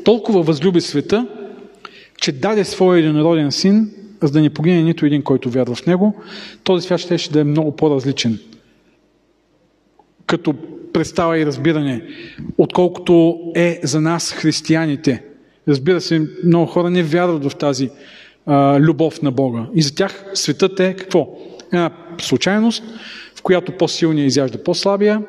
[0.05, 1.27] толкова възлюби света,
[2.21, 3.91] че даде своя единороден син,
[4.23, 6.15] за да не погине нито един, който вярва в него,
[6.65, 8.39] този свят ще, ще да е много по-различен.
[10.27, 10.55] Като
[10.93, 12.03] представа и разбиране,
[12.59, 15.23] отколкото е за нас християните.
[15.69, 17.91] Разбира се, много хора не вярват в тази
[18.47, 19.67] а, любов на Бога.
[19.75, 21.29] И за тях светът е какво?
[21.73, 22.85] Една случайност,
[23.35, 25.23] в която по-силния изяжда по-слабия,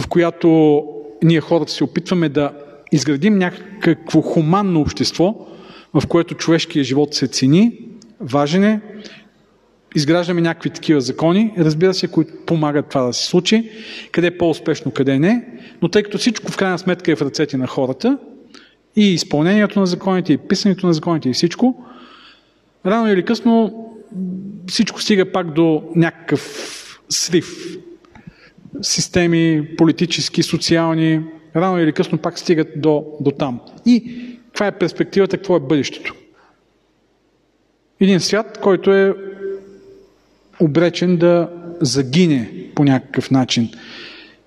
[0.00, 0.82] в която
[1.24, 2.52] ние хората се опитваме да
[2.92, 5.46] изградим някакво хуманно общество,
[5.94, 7.72] в което човешкият живот се цени,
[8.20, 8.80] важен е,
[9.94, 13.70] изграждаме някакви такива закони, разбира се, които помагат това да се случи,
[14.12, 15.46] къде е по-успешно, къде не,
[15.82, 18.18] но тъй като всичко в крайна сметка е в ръцете на хората,
[18.96, 21.84] и изпълнението на законите, и писането на законите, и всичко,
[22.86, 23.84] рано или късно
[24.68, 27.78] всичко стига пак до някакъв срив.
[28.82, 31.20] Системи, политически, социални,
[31.56, 33.60] рано или късно пак стигат до, до там.
[33.86, 36.14] И каква е перспективата, какво е бъдещето?
[38.00, 39.14] Един свят, който е
[40.60, 41.50] обречен да
[41.80, 43.70] загине по някакъв начин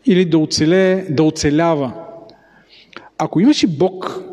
[0.05, 1.93] или да оцелее, да оцелява.
[3.17, 4.23] Ако имаше Бог,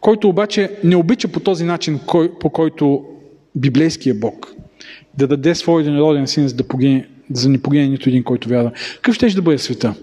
[0.00, 2.00] който обаче не обича по този начин,
[2.40, 3.04] по който
[3.56, 4.52] библейския Бог,
[5.18, 8.48] да даде своя единороден син, за да, погине, за да не погине нито един, който
[8.48, 8.72] вярва.
[8.94, 9.94] Какъв ще да бъде света?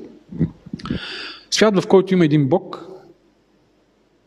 [1.51, 2.89] Свят, в който има един Бог,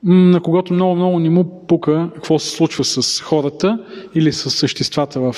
[0.05, 3.79] на когото много-много не му пука какво се случва с хората
[4.15, 5.33] или с съществата в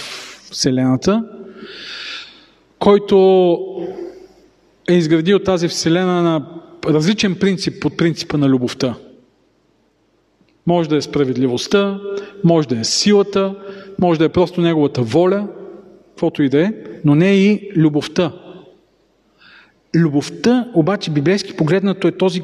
[0.50, 1.24] Вселената,
[2.79, 3.59] който
[4.88, 6.46] е изградил тази Вселена на
[6.87, 8.94] различен принцип от принципа на любовта.
[10.66, 12.00] Може да е справедливостта,
[12.44, 13.55] може да е силата,
[13.98, 15.48] може да е просто неговата воля,
[16.11, 16.72] каквото и да е,
[17.05, 18.33] но не и любовта.
[19.95, 22.43] Любовта, обаче, библейски погледнато е този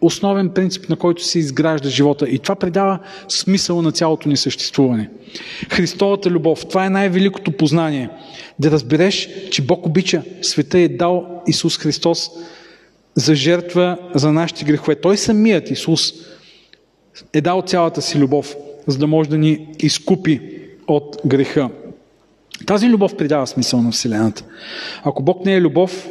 [0.00, 2.28] основен принцип, на който се изгражда живота.
[2.28, 5.10] И това придава смисъл на цялото ни съществуване.
[5.70, 8.10] Христовата любов, това е най-великото познание.
[8.58, 10.22] Да разбереш, че Бог обича.
[10.42, 12.30] Света е дал Исус Христос
[13.14, 14.94] за жертва за нашите грехове.
[14.94, 16.12] Той самият Исус
[17.32, 20.40] е дал цялата си любов, за да може да ни изкупи
[20.86, 21.70] от греха.
[22.66, 24.44] Тази любов придава смисъл на Вселената.
[25.04, 26.08] Ако Бог не е любов,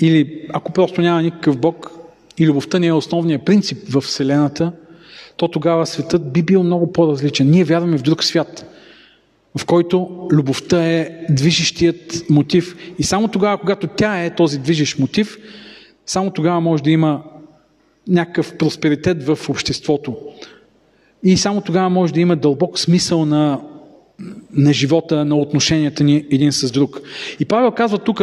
[0.00, 1.90] или ако просто няма никакъв Бог,
[2.38, 4.72] и любовта не е основният принцип в Вселената,
[5.36, 7.50] то тогава светът би бил много по-различен.
[7.50, 8.66] Ние вярваме в друг свят,
[9.58, 12.76] в който любовта е движещият мотив.
[12.98, 15.38] И само тогава, когато тя е този движещ мотив,
[16.06, 17.22] само тогава може да има
[18.08, 20.16] някакъв просперитет в обществото.
[21.22, 23.60] И само тогава може да има дълбок смисъл на,
[24.52, 27.00] на живота, на отношенията ни един с друг.
[27.40, 28.22] И Павел казва тук,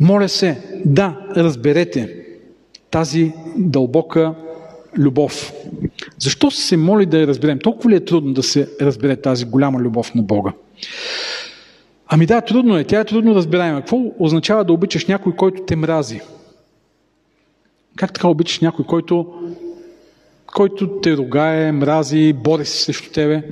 [0.00, 2.24] моля се, да, разберете
[2.90, 4.34] тази дълбока
[4.98, 5.52] любов.
[6.18, 7.58] Защо се моли да я разберем?
[7.58, 10.52] Толкова ли е трудно да се разбере тази голяма любов на Бога?
[12.08, 12.84] Ами да, трудно е.
[12.84, 13.80] Тя е трудно разбираема.
[13.80, 16.20] Какво означава да обичаш някой, който те мрази?
[17.96, 19.26] Как така обичаш някой, който,
[20.54, 23.42] който те ругае, мрази, бори се срещу тебе.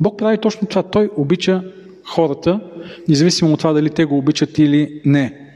[0.00, 0.82] Бог прави точно това.
[0.82, 1.62] Той обича
[2.04, 2.60] хората,
[3.08, 5.54] независимо от това дали те го обичат или не.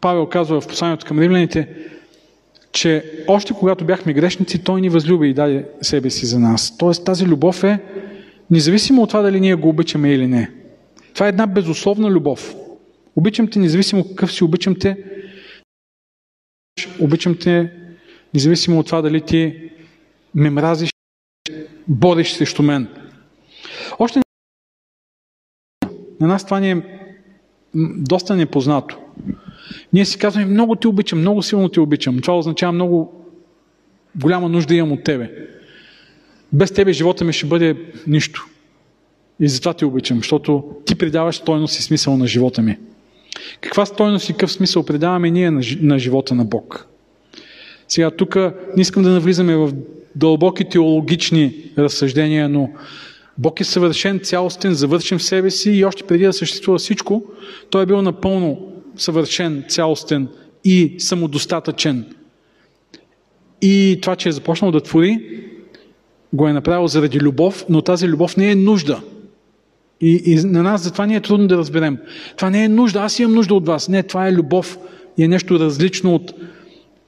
[0.00, 1.68] Павел казва в посланието към римляните,
[2.72, 6.78] че още когато бяхме грешници, Той ни възлюби и даде себе си за нас.
[6.78, 7.78] Тоест тази любов е
[8.50, 10.50] независимо от това дали ние го обичаме или не.
[11.14, 12.54] Това е една безусловна любов.
[13.16, 14.96] Обичам те независимо какъв си, обичам те
[17.00, 17.72] обичам те
[18.34, 19.70] независимо от това дали ти
[20.34, 20.90] ме мразиш,
[21.88, 22.88] бориш срещу мен.
[23.98, 24.20] Още
[26.20, 26.82] на нас това ни е
[27.96, 28.98] доста непознато.
[29.92, 32.20] Ние си казваме, много ти обичам, много силно ти обичам.
[32.20, 33.24] Това означава много
[34.16, 35.30] голяма нужда имам от тебе.
[36.52, 37.76] Без тебе живота ми ще бъде
[38.06, 38.46] нищо.
[39.40, 42.78] И затова ти обичам, защото ти придаваш стойност и смисъл на живота ми.
[43.60, 46.86] Каква стойност и какъв смисъл придаваме ние на живота на Бог?
[47.88, 48.36] Сега тук
[48.76, 49.72] не искам да навлизаме в
[50.16, 52.70] дълбоки теологични разсъждения, но
[53.38, 57.24] Бог е съвършен, цялостен, завършен в себе си и още преди да съществува всичко,
[57.70, 60.28] Той е бил напълно съвършен, цялостен
[60.64, 62.04] и самодостатъчен.
[63.62, 65.20] И това, че е започнал да твори,
[66.32, 69.00] го е направил заради любов, но тази любов не е нужда.
[70.00, 71.98] И, и на нас затова ни е трудно да разберем.
[72.36, 73.88] Това не е нужда, аз имам нужда от вас.
[73.88, 74.78] Не, това е любов
[75.18, 76.34] и е нещо различно от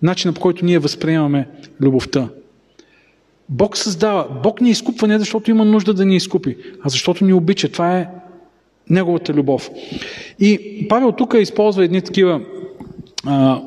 [0.03, 1.49] начина по който ние възприемаме
[1.81, 2.29] любовта.
[3.49, 4.27] Бог създава.
[4.43, 7.69] Бог ни изкупва не защото има нужда да ни изкупи, а защото ни обича.
[7.69, 8.09] Това е
[8.91, 9.71] Неговата любов.
[10.41, 12.41] И Павел тук използва едни такива
[13.27, 13.61] а,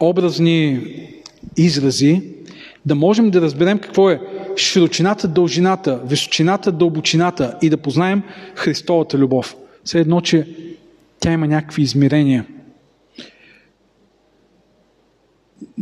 [0.00, 0.80] образни
[1.56, 2.22] изрази,
[2.86, 4.20] да можем да разберем какво е
[4.56, 8.22] широчината, дължината, височината, дълбочината и да познаем
[8.54, 9.56] Христовата любов.
[9.84, 10.46] Все едно, че
[11.20, 12.46] тя има някакви измерения.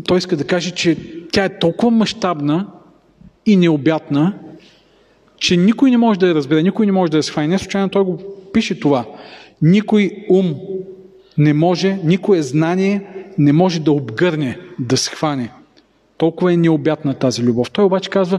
[0.04, 0.96] Той иска да каже, че
[1.32, 2.66] тя е толкова мащабна
[3.46, 4.34] и необятна,
[5.36, 7.48] че никой не може да я разбере, никой не може да я схване.
[7.48, 8.18] Не случайно той го
[8.52, 9.06] пише това.
[9.62, 10.54] Никой ум
[11.38, 13.06] не може, никое знание
[13.38, 15.52] не може да обгърне, да схване.
[16.18, 17.70] Толкова е необятна тази любов.
[17.70, 18.38] Той обаче казва,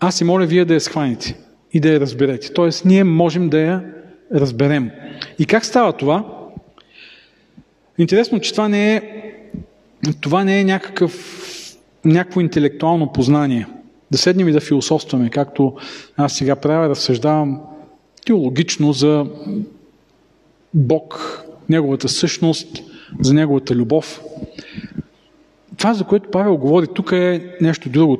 [0.00, 1.38] аз си моля вие да я схванете
[1.72, 2.52] и да я разберете.
[2.52, 3.84] Тоест, ние можем да я
[4.34, 4.90] разберем.
[5.38, 6.24] И как става това?
[7.98, 9.02] Интересно, че това не е,
[10.20, 11.14] това не е някакъв,
[12.04, 13.66] някакво интелектуално познание.
[14.10, 15.76] Да седнем и да философстваме, както
[16.16, 17.60] аз сега правя, разсъждавам
[18.26, 19.26] теологично за
[20.74, 21.38] Бог,
[21.68, 22.82] Неговата същност,
[23.20, 24.22] за Неговата любов.
[25.82, 28.18] Това, за което Павел говори тук е нещо друго.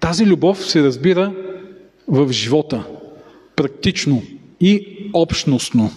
[0.00, 1.32] Тази любов се разбира
[2.08, 2.86] в живота,
[3.56, 4.22] практично
[4.60, 5.90] и общностно.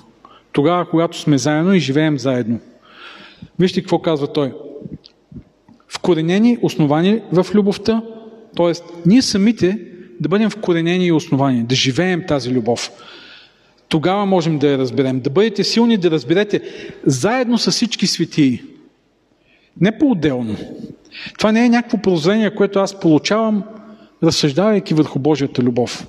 [0.52, 2.60] Тогава, когато сме заедно и живеем заедно.
[3.60, 4.54] Вижте какво казва той.
[5.88, 8.04] Вкоренени, основани в любовта,
[8.58, 8.72] т.е.
[9.06, 9.80] ние самите
[10.20, 12.92] да бъдем вкоренени и основани, да живеем тази любов.
[13.90, 15.20] Тогава можем да я разберем.
[15.20, 16.62] Да бъдете силни, да разберете
[17.06, 18.62] заедно с всички светии.
[19.82, 20.56] Не по-отделно.
[21.38, 23.64] Това не е някакво прозрение, което аз получавам,
[24.24, 26.08] разсъждавайки върху Божията любов.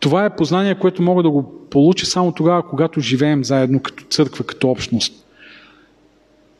[0.00, 4.44] Това е познание, което мога да го получа само тогава, когато живеем заедно като църква,
[4.44, 5.26] като общност.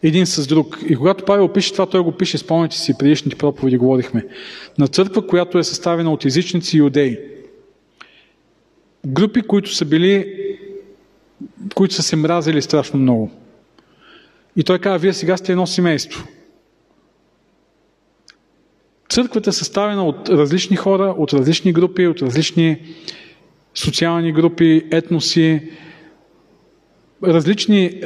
[0.03, 0.79] Един с друг.
[0.89, 4.27] И когато Павел пише това, той го пише, спомняте си, предишните проповеди говорихме,
[4.79, 7.19] на църква, която е съставена от езичници и иудеи.
[9.07, 10.35] Групи, които са били,
[11.75, 13.31] които са се мразили страшно много.
[14.57, 16.27] И той казва, вие сега сте едно семейство.
[19.11, 22.79] Църквата е съставена от различни хора, от различни групи, от различни
[23.75, 25.63] социални групи, етноси,
[27.25, 28.03] различни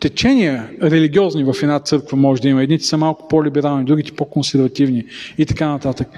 [0.00, 2.62] течения религиозни в една църква може да има.
[2.62, 5.04] Едните са малко по-либерални, другите по-консервативни
[5.38, 6.08] и така нататък.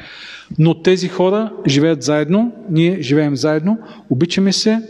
[0.59, 3.79] Но тези хора живеят заедно, ние живеем заедно,
[4.11, 4.83] обичаме се,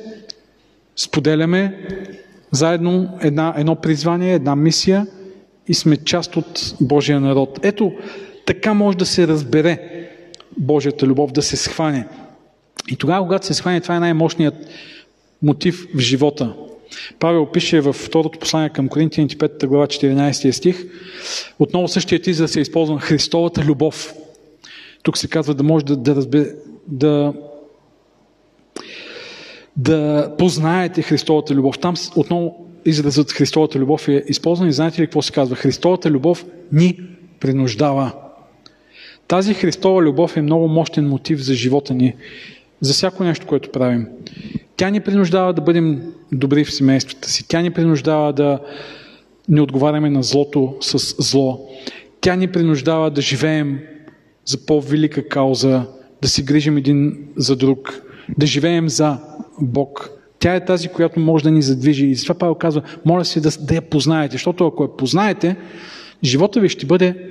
[0.97, 1.87] споделяме
[2.51, 5.07] заедно една, едно призвание, една мисия
[5.69, 7.61] и сме част от Божия народ.
[7.63, 7.93] Ето,
[8.47, 10.09] така може да се разбере
[10.57, 12.07] Божията любов, да се схване.
[12.91, 14.55] И тогава, когато се схване, това е най-мощният
[15.43, 16.55] мотив в живота.
[17.19, 20.85] Павел пише във второто послание към Коринтияните 5 глава 14 стих.
[21.59, 24.15] Отново същият израз е използван Христовата любов.
[25.03, 26.55] Тук се казва да може да, да, разбе,
[26.89, 27.35] да,
[29.77, 31.79] да познаете Христовата любов.
[31.79, 35.57] Там отново изразът Христовата любов е използван и знаете ли какво се казва?
[35.57, 37.01] Христовата любов ни
[37.41, 38.13] принуждава.
[39.29, 42.15] Тази Христова любов е много мощен мотив за живота ни,
[42.81, 44.07] за всяко нещо, което правим.
[44.77, 47.49] Тя ни принуждава да бъдем добри в семействата си.
[47.49, 48.61] Тя ни принуждава да
[49.49, 51.69] не отговаряме на злото с зло.
[52.21, 53.81] Тя ни принуждава да живеем
[54.45, 55.87] за по-велика кауза,
[56.23, 58.03] да се грижим един за друг,
[58.39, 59.19] да живеем за
[59.61, 60.11] Бог.
[60.39, 62.07] Тя е тази, която може да ни задвижи.
[62.07, 65.57] И затова Павел казва, моля се да, да я познаете, защото ако я познаете,
[66.25, 67.31] живота ви ще бъде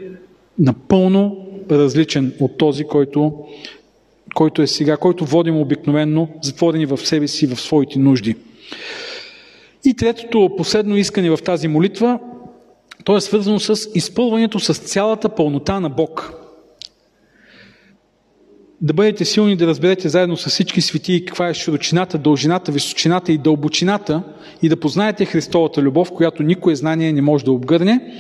[0.60, 3.34] напълно различен от този, който,
[4.36, 8.36] който е сега, който водим обикновенно, затворени в себе си, в своите нужди.
[9.86, 12.20] И третото, последно искане в тази молитва,
[13.04, 16.34] то е свързано с изпълването с цялата пълнота на Бог.
[18.82, 23.38] Да бъдете силни да разберете заедно с всички светии каква е широчината, дължината, височината и
[23.38, 24.24] дълбочината
[24.62, 28.14] и да познаете Христовата любов, която никое знание не може да обгърне,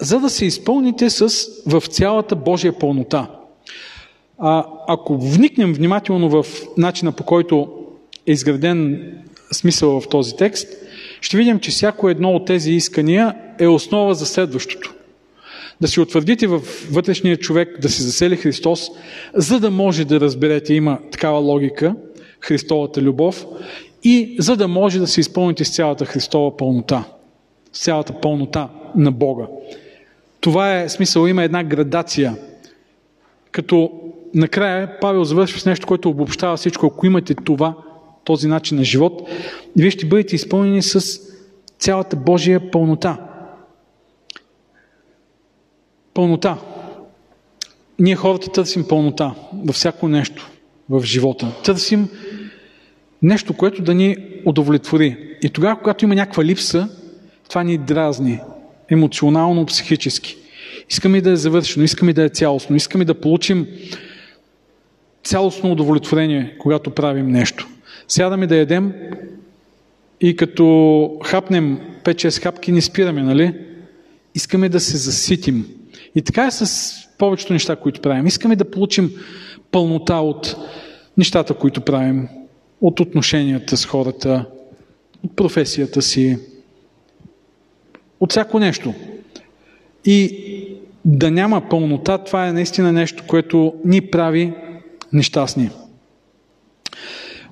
[0.00, 3.26] за да се изпълните с, в цялата Божия пълнота.
[4.38, 7.68] А, ако вникнем внимателно в начина по който
[8.26, 9.12] е изграден
[9.52, 10.68] смисъл в този текст,
[11.20, 14.94] ще видим, че всяко едно от тези искания е основа за следващото.
[15.80, 18.90] Да си утвърдите във вътрешния човек, да се засели Христос,
[19.34, 21.94] за да може да разберете, има такава логика,
[22.40, 23.46] Христовата любов,
[24.04, 27.04] и за да може да се изпълните с цялата Христова пълнота,
[27.72, 29.46] с цялата пълнота на Бога.
[30.46, 32.36] Това е смисъл, има една градация.
[33.50, 33.90] Като
[34.34, 36.86] накрая Павел завършва с нещо, което обобщава всичко.
[36.86, 37.74] Ако имате това,
[38.24, 39.28] този начин на живот,
[39.76, 41.20] вие ще бъдете изпълнени с
[41.78, 43.18] цялата Божия пълнота.
[46.14, 46.58] Пълнота.
[47.98, 49.34] Ние хората търсим пълнота
[49.64, 50.50] във всяко нещо
[50.90, 51.52] в живота.
[51.64, 52.08] Търсим
[53.22, 55.36] нещо, което да ни удовлетвори.
[55.42, 56.88] И тогава, когато има някаква липса,
[57.48, 58.40] това ни дразни
[58.90, 60.36] емоционално, психически.
[60.90, 63.66] Искаме да е завършено, искаме да е цялостно, искаме да получим
[65.24, 67.68] цялостно удовлетворение, когато правим нещо.
[68.08, 68.92] Сядаме да ядем
[70.20, 73.54] и като хапнем 5-6 хапки, не спираме, нали?
[74.34, 75.66] Искаме да се заситим.
[76.14, 78.26] И така е с повечето неща, които правим.
[78.26, 79.10] Искаме да получим
[79.70, 80.56] пълнота от
[81.18, 82.28] нещата, които правим,
[82.80, 84.44] от отношенията с хората,
[85.24, 86.38] от професията си,
[88.20, 88.94] от всяко нещо.
[90.04, 90.42] И
[91.04, 94.52] да няма пълнота, това е наистина нещо, което ни прави
[95.12, 95.70] нещастни.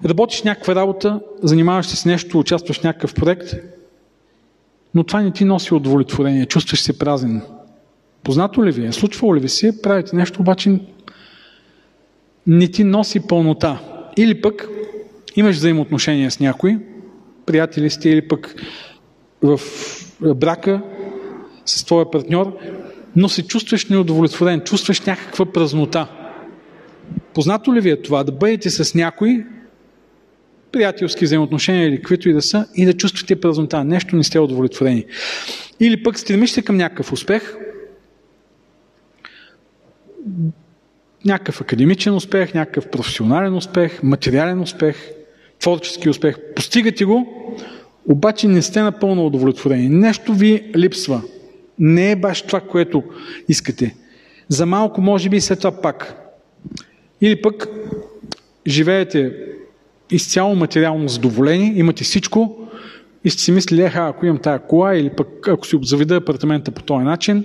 [0.04, 3.54] Работиш някаква работа, занимаваш се с нещо, участваш в някакъв проект,
[4.94, 7.42] но това не ти носи удовлетворение, чувстваш се празен.
[8.22, 8.92] Познато ли ви е?
[8.92, 9.82] Случвало ли ви се?
[9.82, 10.80] Правите нещо, обаче
[12.46, 13.80] не ти носи пълнота.
[14.16, 14.68] Или пък
[15.36, 16.78] имаш взаимоотношения с някой,
[17.46, 18.54] приятели сте, или пък
[19.42, 19.60] в
[20.20, 20.82] брака
[21.64, 22.58] с твоя партньор,
[23.16, 26.08] но се чувстваш неудовлетворен, чувстваш някаква празнота.
[27.34, 28.24] Познато ли ви е това?
[28.24, 29.44] Да бъдете с някой,
[30.72, 33.84] приятелски взаимоотношения или каквито и да са, и да чувствате празнота.
[33.84, 35.04] Нещо не сте удовлетворени.
[35.80, 37.56] Или пък стремиш се към някакъв успех,
[41.24, 44.96] някакъв академичен успех, някакъв професионален успех, материален успех,
[45.60, 46.36] творчески успех.
[46.56, 47.43] Постигате го,
[48.08, 49.88] обаче не сте напълно удовлетворени.
[49.88, 51.22] Нещо ви липсва.
[51.78, 53.02] Не е баш това, което
[53.48, 53.94] искате.
[54.48, 56.14] За малко, може би, след това пак.
[57.20, 57.68] Или пък
[58.66, 59.32] живеете
[60.10, 62.68] изцяло материално задоволени, имате всичко
[63.24, 66.70] и сте си мислили, еха, ако имам тая кола, или пък ако си заведа апартамента
[66.70, 67.44] по този начин,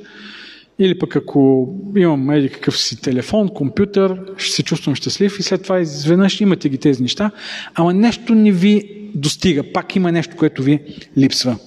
[0.79, 5.63] или пък ако имам еди какъв си телефон, компютър, ще се чувствам щастлив и след
[5.63, 7.31] това изведнъж имате ги тези неща,
[7.75, 9.63] ама нещо не ви достига.
[9.73, 10.79] Пак има нещо, което ви
[11.17, 11.57] липсва.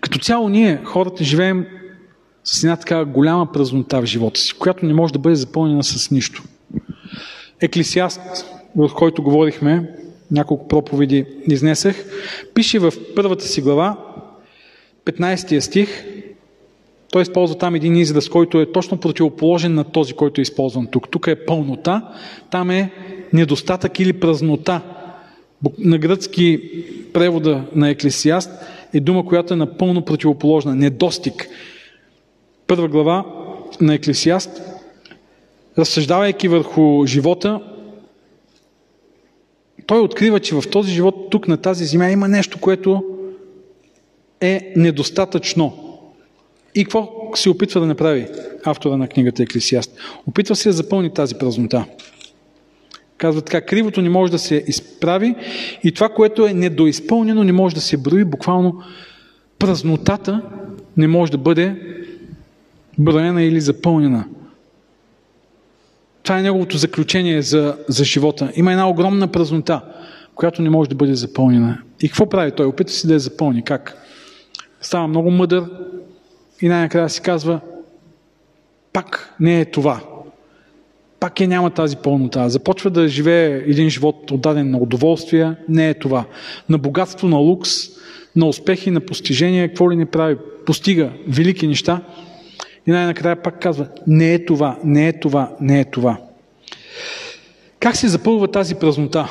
[0.00, 1.66] Като цяло ние, хората, живеем
[2.44, 6.10] с една така голяма празнота в живота си, която не може да бъде запълнена с
[6.10, 6.42] нищо.
[7.60, 8.20] Еклисиаст,
[8.76, 9.90] в който говорихме,
[10.30, 12.04] няколко проповеди изнесах,
[12.54, 13.96] пише в първата си глава,
[15.04, 16.04] 15 стих,
[17.10, 21.10] той използва там един израз, който е точно противоположен на този, който е използван тук.
[21.10, 22.12] Тук е пълнота,
[22.50, 22.90] там е
[23.32, 24.80] недостатък или празнота.
[25.78, 26.60] На гръцки
[27.12, 28.50] превода на Еклесиаст
[28.94, 30.74] е дума, която е напълно противоположна.
[30.74, 31.48] Недостиг.
[32.66, 33.24] Първа глава
[33.80, 34.62] на Еклесиаст,
[35.78, 37.60] разсъждавайки върху живота,
[39.86, 43.04] той открива, че в този живот, тук на тази земя, има нещо, което
[44.40, 45.87] е недостатъчно.
[46.74, 48.26] И какво се опитва да направи
[48.64, 49.98] автора на книгата Еклесиаст?
[50.26, 51.84] Опитва се да запълни тази празнота.
[53.16, 55.34] Казва така, кривото не може да се изправи
[55.84, 58.24] и това, което е недоизпълнено, не може да се брои.
[58.24, 58.82] Буквално
[59.58, 60.42] празнотата
[60.96, 61.82] не може да бъде
[62.98, 64.24] броена или запълнена.
[66.22, 68.52] Това е неговото заключение за, за живота.
[68.56, 69.80] Има една огромна празнота,
[70.34, 71.78] която не може да бъде запълнена.
[72.02, 72.66] И какво прави той?
[72.66, 73.64] Опита се да я запълни.
[73.64, 73.96] Как?
[74.80, 75.64] става много мъдър
[76.62, 77.60] и най-накрая си казва,
[78.92, 80.00] пак не е това.
[81.20, 82.48] Пак е няма тази пълнота.
[82.48, 86.24] Започва да живее един живот отдаден на удоволствие, не е това.
[86.68, 87.70] На богатство, на лукс,
[88.36, 90.36] на успехи, на постижения, какво ли не прави,
[90.66, 92.00] постига велики неща
[92.86, 96.20] и най-накрая пак казва, не е това, не е това, не е това.
[97.80, 99.28] Как се запълва тази празнота?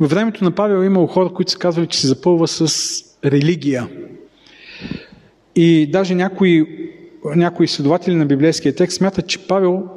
[0.00, 3.88] Във времето на Павел е имало хора, които са казвали, че се запълва с религия.
[5.56, 6.66] И даже някои,
[7.24, 9.88] някои изследователи на библейския текст смятат, че Павел,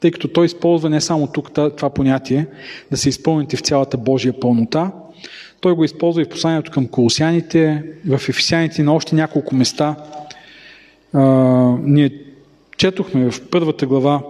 [0.00, 2.46] тъй като той използва не само тук това понятие,
[2.90, 4.92] да се изпълните в цялата Божия пълнота,
[5.60, 9.96] той го използва и в посланието към колосяните, в ефесяните на още няколко места.
[11.12, 11.22] А,
[11.82, 12.10] ние
[12.76, 14.22] четохме в първата глава,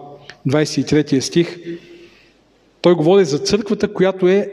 [0.48, 1.58] 23 стих,
[2.80, 4.50] той говори за църквата, която е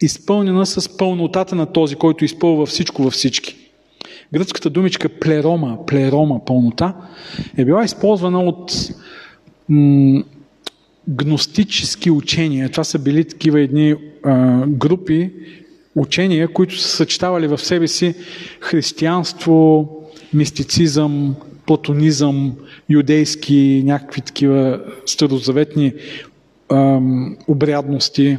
[0.00, 3.61] изпълнена с пълнотата на този, който изпълва всичко във всички.
[4.34, 6.94] Гръцката думичка плерома, плерома, пълнота,
[7.56, 8.72] е била използвана от
[9.68, 10.22] м-
[11.08, 12.70] гностически учения.
[12.70, 15.30] Това са били такива едни а, групи
[15.96, 18.14] учения, които са съчетавали в себе си
[18.60, 19.88] християнство,
[20.34, 22.52] мистицизъм, платонизъм,
[22.88, 25.92] юдейски, някакви такива старозаветни
[26.72, 28.38] ам, обрядности.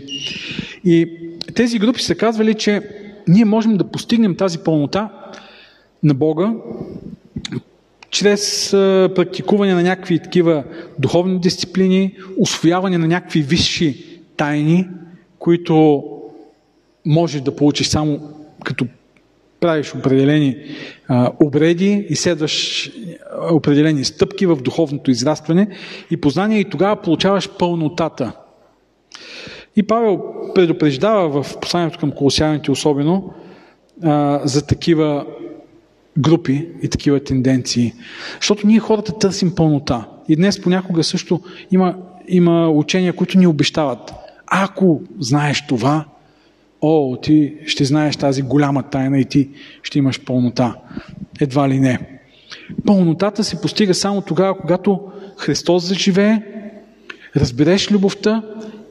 [0.86, 1.10] И
[1.56, 2.82] тези групи са казвали, че
[3.28, 5.10] ние можем да постигнем тази пълнота
[6.04, 6.54] на Бога
[8.10, 8.72] чрез
[9.16, 10.64] практикуване на някакви такива
[11.00, 14.88] духовни дисциплини, освояване на някакви висши тайни,
[15.40, 16.04] които
[17.06, 18.20] можеш да получиш само
[18.64, 18.86] като
[19.60, 20.56] правиш определени
[21.08, 22.92] а, обреди и следваш
[23.52, 25.68] определени стъпки в духовното израстване
[26.12, 28.32] и познание и тогава получаваш пълнотата.
[29.76, 30.22] И Павел
[30.56, 33.34] предупреждава в посланието към колосяните особено
[34.04, 35.26] а, за такива
[36.18, 37.94] групи и такива тенденции.
[38.36, 40.08] Защото ние хората търсим пълнота.
[40.30, 41.42] И днес понякога също
[41.72, 41.96] има,
[42.28, 44.14] има учения, които ни обещават.
[44.48, 46.06] Ако знаеш това,
[46.82, 49.50] о, ти ще знаеш тази голяма тайна и ти
[49.84, 50.76] ще имаш пълнота.
[51.42, 52.00] Едва ли не.
[52.86, 55.00] Пълнотата се постига само тогава, когато
[55.38, 56.42] Христос заживее,
[57.36, 58.44] разбереш любовта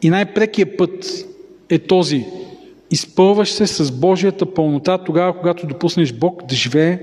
[0.02, 1.24] и най-прекият път
[1.70, 2.26] е този.
[2.92, 7.00] Изпълваш се с Божията пълнота тогава, когато допуснеш Бог да живее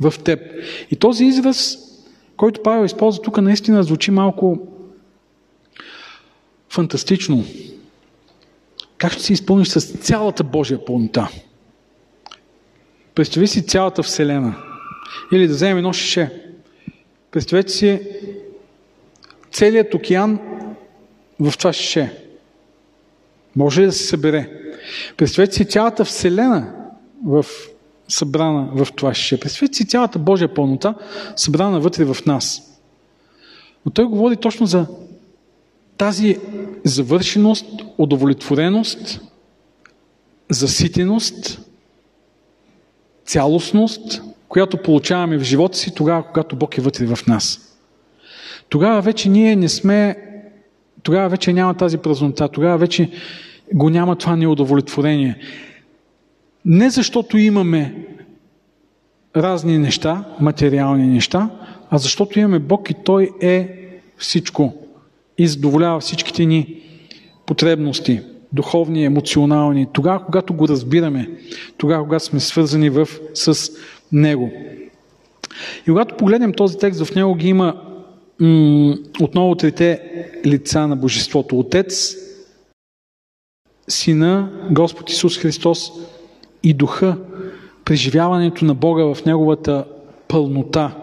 [0.00, 0.40] в теб.
[0.90, 1.78] И този израз,
[2.36, 4.58] който Павел използва тук, наистина звучи малко
[6.68, 7.44] фантастично.
[8.98, 11.28] Как ще се изпълниш с цялата Божия пълнота?
[13.14, 14.54] Представи си цялата Вселена.
[15.32, 16.42] Или да вземем едно шише.
[17.30, 18.00] Представете си
[19.50, 20.38] целият океан
[21.40, 22.18] в това шише.
[23.56, 24.61] Може ли да се събере?
[25.16, 26.74] Представете си цялата Вселена
[27.24, 27.46] в
[28.08, 29.40] събрана в това шише.
[29.40, 30.94] Представете си цялата Божия пълнота
[31.36, 32.62] събрана вътре в нас.
[33.86, 34.86] Но той говори точно за
[35.96, 36.38] тази
[36.84, 37.66] завършеност,
[37.98, 39.20] удовлетвореност,
[40.50, 41.60] заситеност,
[43.24, 47.78] цялостност, която получаваме в живота си тогава, когато Бог е вътре в нас.
[48.68, 50.16] Тогава вече ние не сме,
[51.02, 53.10] тогава вече няма тази празнота, тогава вече
[53.74, 55.38] го няма това неудовлетворение.
[56.64, 58.06] Не защото имаме
[59.36, 61.50] разни неща, материални неща,
[61.90, 63.68] а защото имаме Бог и Той е
[64.16, 64.74] всичко
[65.38, 66.82] и задоволява всичките ни
[67.46, 68.20] потребности,
[68.52, 71.30] духовни, емоционални, тогава, когато го разбираме,
[71.78, 73.70] тогава, когато сме свързани в, с
[74.12, 74.52] Него.
[75.86, 77.82] И когато погледнем този текст, в него ги има
[78.40, 80.00] м- отново трите
[80.46, 81.58] лица на Божеството.
[81.58, 82.16] Отец,
[83.88, 85.92] Сина, Господ Исус Христос
[86.62, 87.16] и Духа,
[87.84, 89.84] преживяването на Бога в Неговата
[90.28, 90.96] пълнота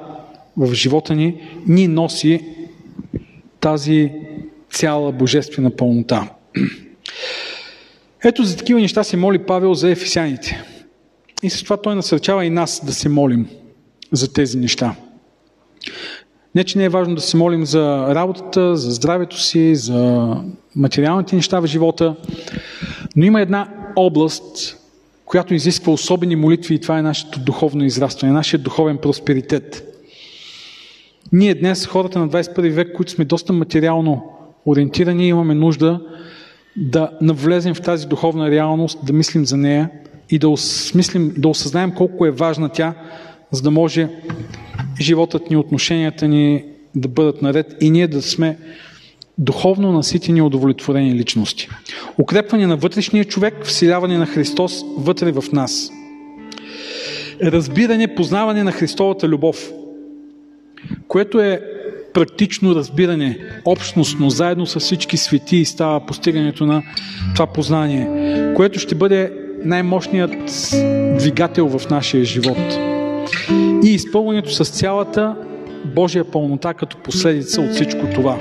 [0.57, 2.45] в живота ни, ни носи
[3.59, 4.11] тази
[4.71, 6.29] цяла божествена пълнота.
[8.23, 10.63] Ето за такива неща се моли Павел за ефесяните.
[11.43, 13.47] И с това той насърчава и нас да се молим
[14.11, 14.95] за тези неща.
[16.55, 20.35] Не, че не е важно да се молим за работата, за здравето си, за
[20.75, 22.15] материалните неща в живота,
[23.19, 24.77] но има една област,
[25.25, 29.83] която изисква особени молитви и това е нашето духовно израстване, нашия духовен просперитет.
[31.31, 34.33] Ние днес, хората на 21 век, които сме доста материално
[34.65, 36.01] ориентирани, имаме нужда
[36.75, 39.89] да навлезем в тази духовна реалност, да мислим за нея
[40.29, 42.93] и да, осмислим, да осъзнаем колко е важна тя,
[43.51, 44.09] за да може
[45.01, 46.65] животът ни, отношенията ни
[46.95, 48.57] да бъдат наред и ние да сме
[49.39, 51.69] духовно наситени и удовлетворени личности.
[52.17, 55.91] Укрепване на вътрешния човек, вселяване на Христос вътре в нас.
[57.43, 59.71] разбиране, познаване на Христовата любов,
[61.07, 61.61] което е
[62.13, 66.83] практично разбиране, общностно, заедно с всички свети става постигането на
[67.35, 68.07] това познание,
[68.55, 69.33] което ще бъде
[69.63, 70.31] най-мощният
[71.17, 72.57] двигател в нашия живот.
[73.85, 75.35] И изпълнението с цялата
[75.85, 78.37] Божия пълнота като последица от всичко това.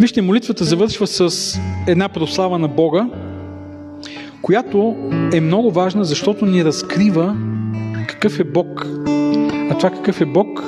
[0.00, 1.54] Вижте, молитвата завършва с
[1.86, 3.06] една прослава на Бога,
[4.42, 4.96] която
[5.32, 7.36] е много важна, защото ни разкрива
[8.08, 8.86] какъв е Бог.
[9.70, 10.64] А това какъв е Бог,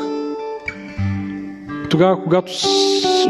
[1.90, 2.52] тогава, когато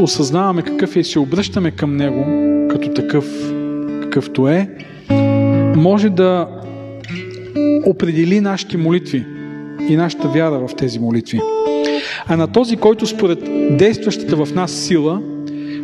[0.01, 2.25] осъзнаваме какъв е и се обръщаме към Него
[2.71, 3.53] като такъв,
[4.03, 4.69] какъвто е,
[5.77, 6.49] може да
[7.87, 9.27] определи нашите молитви
[9.89, 11.41] и нашата вяра в тези молитви.
[12.27, 13.39] А на този, който според
[13.77, 15.23] действащата в нас сила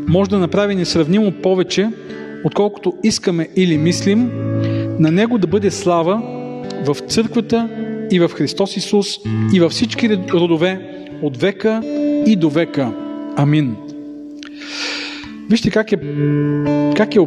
[0.08, 1.88] може да направи несравнимо повече,
[2.44, 4.30] отколкото искаме или мислим,
[4.98, 6.22] на Него да бъде слава
[6.84, 7.68] в църквата
[8.10, 9.06] и в Христос Исус
[9.54, 10.80] и във всички родове
[11.22, 11.82] от века
[12.26, 12.92] и до века.
[13.36, 13.76] Амин.
[15.50, 15.96] Вижте как е,
[16.96, 17.18] как е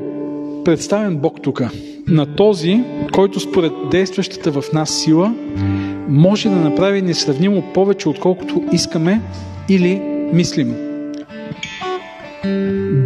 [0.66, 1.62] представен Бог тук.
[2.08, 5.36] На този, който според действащата в нас сила
[6.08, 9.22] може да направи несравнимо повече, отколкото искаме
[9.70, 10.02] или
[10.34, 10.91] мислим.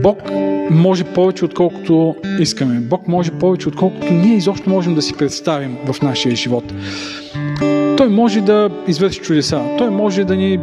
[0.03, 0.17] Бог
[0.71, 2.79] може повече, отколкото искаме.
[2.79, 6.63] Бог може повече, отколкото ние изобщо можем да си представим в нашия живот.
[7.97, 9.61] Той може да извърши чудеса.
[9.77, 10.59] Той може да ни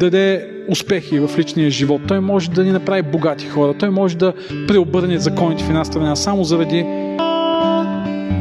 [0.00, 2.00] даде успехи в личния живот.
[2.08, 3.74] Той може да ни направи богати хора.
[3.78, 4.32] Той може да
[4.68, 7.03] преобърне законите в една страна само заради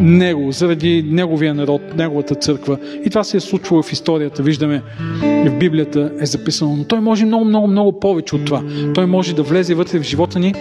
[0.01, 2.77] него, заради неговия народ, неговата църква.
[3.05, 4.43] И това се е случвало в историята.
[4.43, 4.81] Виждаме,
[5.21, 6.75] в Библията е записано.
[6.75, 8.63] Но той може много, много, много повече от това.
[8.93, 10.53] Той може да влезе вътре в живота ни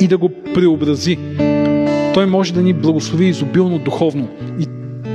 [0.00, 1.18] и да го преобрази.
[2.14, 4.28] Той може да ни благослови изобилно духовно.
[4.60, 4.66] И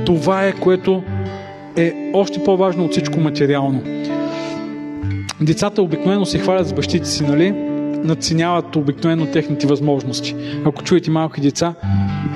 [0.06, 1.02] това е, което
[1.76, 3.82] е още по-важно от всичко материално.
[5.40, 7.69] Децата обикновено се хвалят с бащите си, нали?
[8.04, 10.34] Надценяват обикновено техните възможности.
[10.64, 11.74] Ако чуете малки деца,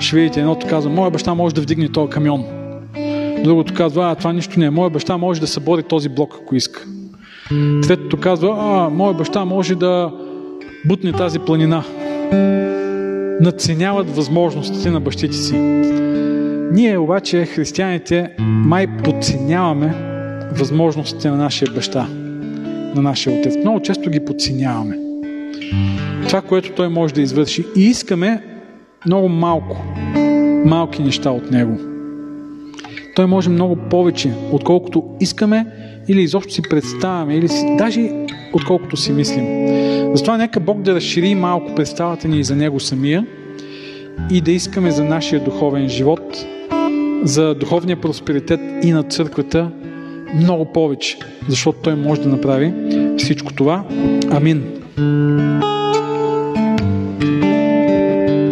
[0.00, 2.44] ще видите едното казва, моя баща може да вдигне този камион.
[3.44, 4.70] Другото казва, а това нищо не е.
[4.70, 6.84] Моя баща може да събори този блок, ако иска.
[7.82, 10.12] Третото казва, а, моя баща може да
[10.86, 11.84] бутне тази планина.
[13.40, 15.54] Надценяват възможностите на бащите си.
[16.72, 19.94] Ние обаче, християните, май подценяваме
[20.52, 22.06] възможностите на нашия баща
[22.94, 23.56] на нашия Отец.
[23.56, 25.03] Много често ги подценяваме.
[26.28, 27.64] Това, което Той може да извърши.
[27.76, 28.42] И искаме
[29.06, 29.84] много малко,
[30.64, 31.78] малки неща от Него.
[33.16, 35.66] Той може много повече, отколкото искаме
[36.08, 38.10] или изобщо си представяме, или си, даже
[38.52, 39.44] отколкото си мислим.
[40.14, 43.26] Затова нека Бог да разшири малко представата ни за Него самия
[44.30, 46.46] и да искаме за нашия духовен живот,
[47.22, 49.70] за духовния просперитет и на църквата
[50.34, 52.72] много повече, защото Той може да направи
[53.18, 53.84] всичко това.
[54.30, 54.83] Амин.
[54.96, 55.73] Música